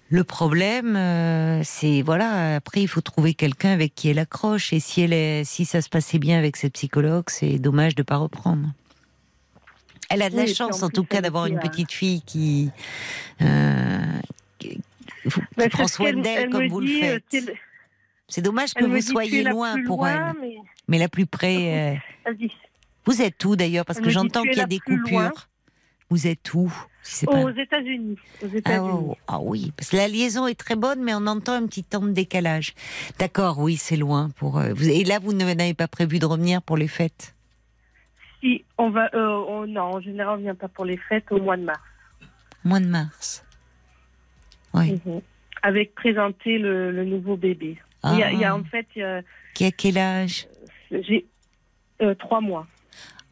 Le 0.09 0.25
problème, 0.25 0.97
euh, 0.97 1.61
c'est 1.65 2.03
voilà. 2.03 2.57
Après, 2.57 2.81
il 2.81 2.89
faut 2.89 3.01
trouver 3.01 3.35
quelqu'un 3.35 3.71
avec 3.71 3.95
qui 3.95 4.09
elle 4.09 4.19
accroche. 4.19 4.73
Et 4.73 4.81
si 4.81 5.03
elle 5.03 5.13
est, 5.13 5.45
si 5.45 5.65
ça 5.65 5.83
se 5.83 5.89
passait 5.89 6.19
bien 6.19 6.39
avec 6.39 6.57
cette 6.57 6.75
psychologue, 6.75 7.25
c'est 7.29 7.59
dommage 7.59 7.95
de 7.95 8.03
pas 8.03 8.17
reprendre. 8.17 8.69
Elle 10.11 10.23
a 10.23 10.31
de 10.31 10.37
la 10.37 10.47
chance, 10.47 10.83
en, 10.83 10.91
tout 10.91 11.05
cas, 11.05 11.21
d'avoir 11.21 11.47
une 11.47 11.61
petite 11.61 11.93
fille 11.93 12.21
qui, 12.23 12.73
euh, 13.43 14.01
qui, 15.23 15.69
prend 15.69 15.89
soin 15.89 16.13
d'elle 16.13 16.51
comme 16.51 16.69
vous 16.69 16.81
le 16.81 16.87
faites. 16.87 17.53
C'est 18.29 18.43
dommage 18.43 18.75
que 18.75 18.85
vous 18.85 19.01
soyez 19.01 19.43
loin 19.43 19.77
pour 19.87 20.07
elle. 20.07 20.33
Mais... 20.89 20.99
la 20.99 21.09
plus 21.09 21.27
près. 21.27 21.99
Euh, 22.27 22.33
vous 23.05 23.23
êtes 23.23 23.45
où 23.45 23.57
d'ailleurs? 23.57 23.85
Parce 23.85 24.01
que 24.01 24.11
j'entends 24.11 24.43
qu'il 24.43 24.57
y 24.57 24.61
a 24.61 24.67
des 24.67 24.79
coupures. 24.79 25.49
Vous 26.11 26.27
êtes 26.27 26.55
où 26.55 26.73
Aux 27.29 27.51
États-Unis. 27.51 28.17
ah, 28.65 28.83
oh, 28.83 29.17
ah, 29.29 29.39
oui, 29.41 29.73
parce 29.77 29.91
que 29.91 29.97
la 29.97 30.09
liaison 30.09 30.49
est 30.49 30.59
très 30.59 30.75
bonne, 30.75 31.03
mais 31.03 31.15
on 31.15 31.27
entend 31.29 31.53
un 31.53 31.67
petit 31.67 31.85
temps 31.85 32.03
de 32.03 32.11
décalage. 32.11 32.75
D'accord, 33.19 33.61
oui, 33.61 33.77
c'est 33.77 33.97
loin. 33.97 34.31
Pour, 34.31 34.59
euh, 34.59 34.75
Et 34.75 35.05
là, 35.05 35.21
vous 35.21 35.33
n'avez 35.33 35.75
pas 35.75 35.87
prévu 35.87 36.19
de 36.19 36.27
revenir 36.27 36.63
pour 36.63 36.77
les 36.77 36.89
fêtes? 36.89 37.37
Si, 38.41 38.65
on 38.77 38.91
va. 38.91 39.09
Euh, 39.15 39.67
non, 39.67 39.83
en 39.83 40.01
général, 40.01 40.35
on 40.35 40.39
ne 40.39 40.43
vient 40.43 40.55
pas 40.55 40.69
pour 40.69 40.85
les 40.85 40.97
fêtes 40.97 41.31
au 41.31 41.41
mois 41.41 41.57
de 41.57 41.63
mars. 41.63 41.81
Mois 42.65 42.81
de 42.81 42.87
mars. 42.87 43.45
Oui. 44.75 45.01
Mhm. 45.05 45.21
Avec 45.63 45.95
présenter 45.95 46.59
le 46.59 47.05
nouveau 47.05 47.37
bébé. 47.37 47.79
Il, 48.05 48.19
y 48.19 48.45
a, 48.45 48.53
ah. 48.53 48.57
en 48.57 48.65
fait. 48.65 48.87
Qui 49.55 49.65
a 49.65 49.71
quel 49.71 49.99
âge? 49.99 50.47
J'ai 50.91 51.27
euh, 52.03 52.15
trois 52.15 52.41
mois. 52.41 52.67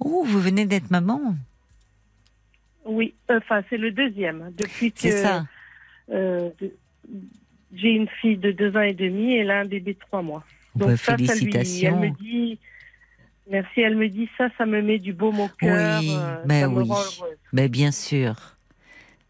Oh, 0.01 0.25
vous 0.25 0.41
venez 0.41 0.67
d'être 0.67 0.91
maman 0.91 1.35
Oui, 2.85 3.15
enfin, 3.29 3.63
c'est 3.69 3.79
le 3.79 3.91
deuxième. 3.91 4.53
Depuis 4.57 4.93
que. 4.93 5.01
C'est 5.01 5.23
ça. 5.23 5.47
Euh, 6.11 6.51
j'ai 7.73 7.91
une 7.91 8.09
fille 8.21 8.37
de 8.37 8.51
deux 8.51 8.75
ans 8.77 8.83
et 8.83 8.95
demi 8.95 9.35
et 9.35 9.45
là 9.45 9.61
un 9.61 9.65
bébé 9.65 9.95
de 9.95 9.99
trois 9.99 10.23
mois. 10.23 10.45
Donc, 10.75 10.97
ça, 10.99 11.17
félicitations. 11.17 12.01
elle 12.03 12.11
me 12.11 12.17
dit. 12.17 12.59
Merci, 13.51 13.81
elle 13.81 13.97
me 13.97 14.09
dit 14.09 14.29
ça, 14.37 14.49
ça 14.59 14.67
me 14.67 14.83
met 14.83 14.99
du 14.99 15.15
baume 15.15 15.41
au 15.41 15.49
cœur. 15.49 16.01
Oui, 16.01 16.15
euh, 16.15 16.37
mais 16.47 16.67
oui. 16.67 16.89
Mais 17.53 17.69
bien 17.69 17.91
sûr. 17.91 18.58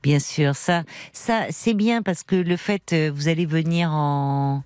Bien 0.03 0.19
sûr, 0.21 0.55
ça, 0.55 0.85
ça 1.13 1.47
c'est 1.51 1.75
bien 1.75 2.03
parce 2.03 2.23
que 2.23 2.37
le 2.37 2.57
fait, 2.57 2.95
vous 3.13 3.29
allez 3.29 3.47
venir 3.47 3.91
en, 3.91 4.63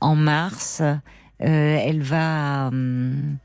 en 0.00 0.16
mars, 0.16 0.80
euh, 0.80 0.96
elle 1.40 2.02
va. 2.02 2.68
Hum, 2.68 3.36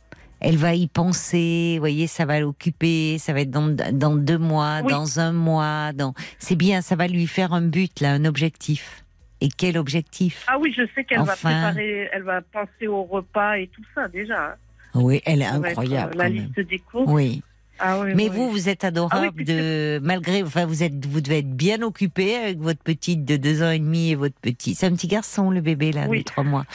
elle 0.41 0.57
va 0.57 0.75
y 0.75 0.87
penser, 0.87 1.73
vous 1.75 1.79
voyez, 1.79 2.07
ça 2.07 2.25
va 2.25 2.39
l'occuper, 2.39 3.17
ça 3.17 3.33
va 3.33 3.41
être 3.41 3.49
dans, 3.49 3.75
dans 3.93 4.15
deux 4.15 4.37
mois, 4.37 4.83
dans 4.83 5.19
un 5.19 5.31
mois, 5.31 5.91
dans... 5.93 6.13
c'est 6.37 6.55
bien, 6.55 6.81
ça 6.81 6.95
va 6.95 7.07
lui 7.07 7.25
faire 7.25 7.53
un 7.53 7.61
but, 7.61 7.99
là, 7.99 8.11
un 8.11 8.25
objectif. 8.25 9.03
Et 9.41 9.49
quel 9.49 9.77
objectif? 9.77 10.45
Ah 10.47 10.57
oui, 10.59 10.73
je 10.75 10.83
sais 10.93 11.03
qu'elle 11.03 11.21
va 11.21 11.35
préparer, 11.35 12.09
elle 12.13 12.23
va 12.23 12.41
penser 12.41 12.87
au 12.87 13.03
repas 13.03 13.55
et 13.55 13.67
tout 13.67 13.81
ça 13.95 14.07
déjà. 14.07 14.55
Oui, 14.93 15.21
elle 15.25 15.41
est 15.41 15.45
incroyable. 15.45 16.15
la 16.17 16.29
liste 16.29 16.59
des 16.59 16.79
cours. 16.79 17.07
Oui. 17.07 17.41
Ah 17.79 18.03
mais 18.15 18.29
vous, 18.29 18.49
vous 18.49 18.69
êtes 18.69 18.83
adorable 18.85 19.41
ah 19.41 19.43
de 19.43 19.99
malgré, 20.01 20.43
enfin, 20.43 20.65
vous 20.65 20.81
êtes, 20.81 21.05
vous 21.05 21.19
devez 21.19 21.39
être 21.39 21.51
bien 21.51 21.81
occupé 21.81 22.35
avec 22.35 22.59
votre 22.59 22.81
petite 22.81 23.25
de 23.25 23.35
deux 23.35 23.63
ans 23.63 23.71
et 23.71 23.79
demi 23.79 24.11
et 24.11 24.15
votre 24.15 24.39
petit. 24.39 24.75
C'est 24.75 24.85
un 24.85 24.93
petit 24.93 25.07
garçon, 25.07 25.49
le 25.49 25.59
bébé 25.59 25.91
là, 25.91 26.07
de 26.07 26.21
trois 26.21 26.43
mois. 26.43 26.65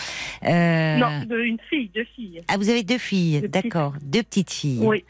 Euh... 0.44 0.98
Non, 0.98 1.24
de, 1.24 1.40
une 1.40 1.58
fille, 1.70 1.90
deux 1.94 2.04
filles. 2.14 2.42
Ah, 2.48 2.56
vous 2.58 2.68
avez 2.68 2.82
deux 2.82 2.98
filles, 2.98 3.48
d'accord, 3.48 3.94
deux 4.02 4.22
petites 4.22 4.52
filles. 4.52 4.80
Oui. 4.82 5.04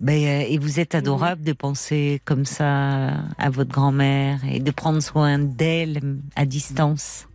Ben, 0.00 0.12
euh, 0.12 0.46
et 0.48 0.58
vous 0.58 0.78
êtes 0.78 0.94
adorable 0.94 1.42
de 1.42 1.52
penser 1.52 2.20
comme 2.24 2.44
ça 2.44 3.14
à 3.38 3.50
votre 3.50 3.70
grand-mère 3.70 4.40
et 4.50 4.60
de 4.60 4.70
prendre 4.70 5.00
soin 5.00 5.38
d'elle 5.38 6.18
à 6.34 6.44
distance. 6.44 7.28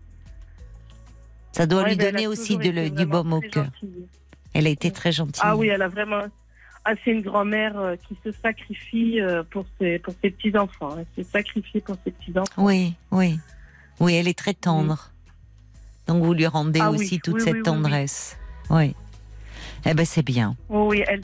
Ça 1.53 1.65
doit 1.65 1.87
lui 1.87 1.95
ben, 1.95 2.11
donner 2.11 2.27
aussi 2.27 2.57
de, 2.57 2.89
du 2.89 3.05
baume 3.05 3.33
au 3.33 3.41
cœur. 3.41 3.71
Elle 4.53 4.67
a 4.67 4.69
été 4.69 4.91
très 4.91 5.11
gentille. 5.11 5.41
Ah 5.43 5.55
oui, 5.55 5.67
elle 5.69 5.81
a 5.81 5.87
vraiment 5.87 6.23
ah, 6.83 6.93
c'est 7.03 7.11
une 7.11 7.21
grand-mère 7.21 7.79
euh, 7.79 7.95
qui 8.07 8.17
se 8.23 8.31
sacrifie 8.31 9.21
euh, 9.21 9.43
pour 9.43 9.65
ses, 9.79 10.00
pour 10.00 10.13
ses 10.21 10.31
petits-enfants. 10.31 10.95
Elle 10.97 11.05
s'est 11.15 11.29
sacrifiée 11.31 11.81
pour 11.81 11.95
ses 12.03 12.11
petits-enfants. 12.11 12.63
Oui, 12.63 12.95
oui. 13.11 13.39
Oui, 14.00 14.15
elle 14.15 14.27
est 14.27 14.38
très 14.38 14.55
tendre. 14.55 15.11
Donc 16.07 16.23
vous 16.23 16.33
lui 16.33 16.47
rendez 16.47 16.79
ah 16.81 16.89
aussi 16.89 17.19
toute 17.19 17.39
cette 17.41 17.61
tendresse. 17.63 18.37
Oui. 18.70 18.96
Eh 19.85 19.94
ben 19.94 20.05
c'est 20.05 20.24
bien. 20.24 20.55
Oui, 20.70 21.03
elle. 21.07 21.22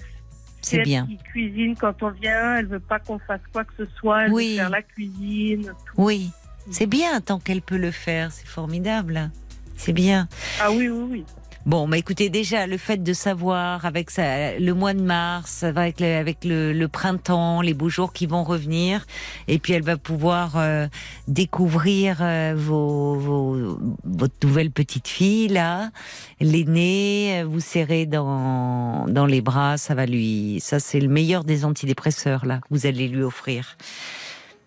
C'est 0.61 0.83
bien. 0.83 1.07
Elle 1.09 1.17
cuisine 1.17 1.75
quand 1.75 2.03
on 2.03 2.11
vient. 2.11 2.57
Elle 2.57 2.67
veut 2.67 2.79
pas 2.79 2.99
qu'on 2.99 3.17
fasse 3.19 3.41
quoi 3.51 3.63
que 3.63 3.73
ce 3.77 3.85
soit. 3.97 4.25
Elle 4.25 4.33
oui. 4.33 4.51
veut 4.51 4.57
faire 4.57 4.69
la 4.69 4.81
cuisine. 4.83 5.73
Oui, 5.97 6.29
c'est 6.69 6.85
bien 6.85 7.19
tant 7.21 7.39
qu'elle 7.39 7.61
peut 7.61 7.77
le 7.77 7.91
faire. 7.91 8.31
C'est 8.31 8.47
formidable. 8.47 9.31
C'est 9.75 9.93
bien. 9.93 10.27
Ah 10.61 10.71
oui, 10.71 10.89
oui, 10.89 11.07
oui. 11.09 11.25
Bon, 11.67 11.85
bah 11.85 11.97
écoutez, 11.97 12.29
déjà 12.29 12.65
le 12.65 12.77
fait 12.77 13.03
de 13.03 13.11
savoir 13.11 13.85
avec 13.85 14.09
ça, 14.09 14.57
le 14.57 14.71
mois 14.71 14.93
de 14.93 15.01
mars, 15.01 15.63
avec, 15.63 15.99
le, 15.99 16.15
avec 16.15 16.45
le, 16.45 16.87
printemps, 16.87 17.59
les 17.59 17.73
beaux 17.73 17.89
jours 17.89 18.13
qui 18.13 18.25
vont 18.25 18.45
revenir, 18.45 19.05
et 19.49 19.59
puis 19.59 19.73
elle 19.73 19.81
va 19.81 19.97
pouvoir 19.97 20.53
euh, 20.55 20.87
découvrir 21.27 22.19
euh, 22.21 22.53
vos, 22.55 23.15
vos, 23.15 23.79
votre 24.05 24.35
nouvelle 24.43 24.71
petite 24.71 25.09
fille 25.09 25.49
là, 25.49 25.91
l'aînée, 26.39 27.43
vous 27.45 27.59
serrez 27.59 28.05
dans 28.05 29.05
dans 29.09 29.25
les 29.25 29.41
bras, 29.41 29.75
ça 29.77 29.93
va 29.93 30.05
lui, 30.05 30.61
ça 30.61 30.79
c'est 30.79 31.01
le 31.01 31.09
meilleur 31.09 31.43
des 31.43 31.65
antidépresseurs 31.65 32.45
là, 32.45 32.59
que 32.59 32.67
vous 32.69 32.85
allez 32.85 33.09
lui 33.09 33.23
offrir. 33.23 33.75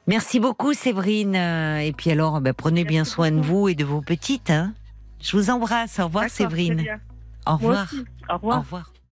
Merci 0.07 0.39
beaucoup 0.39 0.75
Séverine, 0.75 1.35
et 1.35 1.95
puis 1.97 2.11
alors, 2.11 2.43
bah, 2.43 2.53
prenez 2.53 2.85
bien 2.85 3.07
soin 3.07 3.31
de 3.31 3.41
vous 3.41 3.69
et 3.71 3.75
de 3.75 3.87
vos 3.87 4.03
petites. 4.03 4.51
Hein. 4.51 4.75
Je 5.21 5.37
vous 5.37 5.51
embrasse. 5.51 5.99
Au 5.99 6.05
revoir, 6.05 6.29
Séverine. 6.29 6.85
Au 7.47 7.57
revoir. 7.57 7.89
Au 8.29 8.35
revoir. 8.35 8.59
Au 8.59 8.61
revoir. 8.61 8.90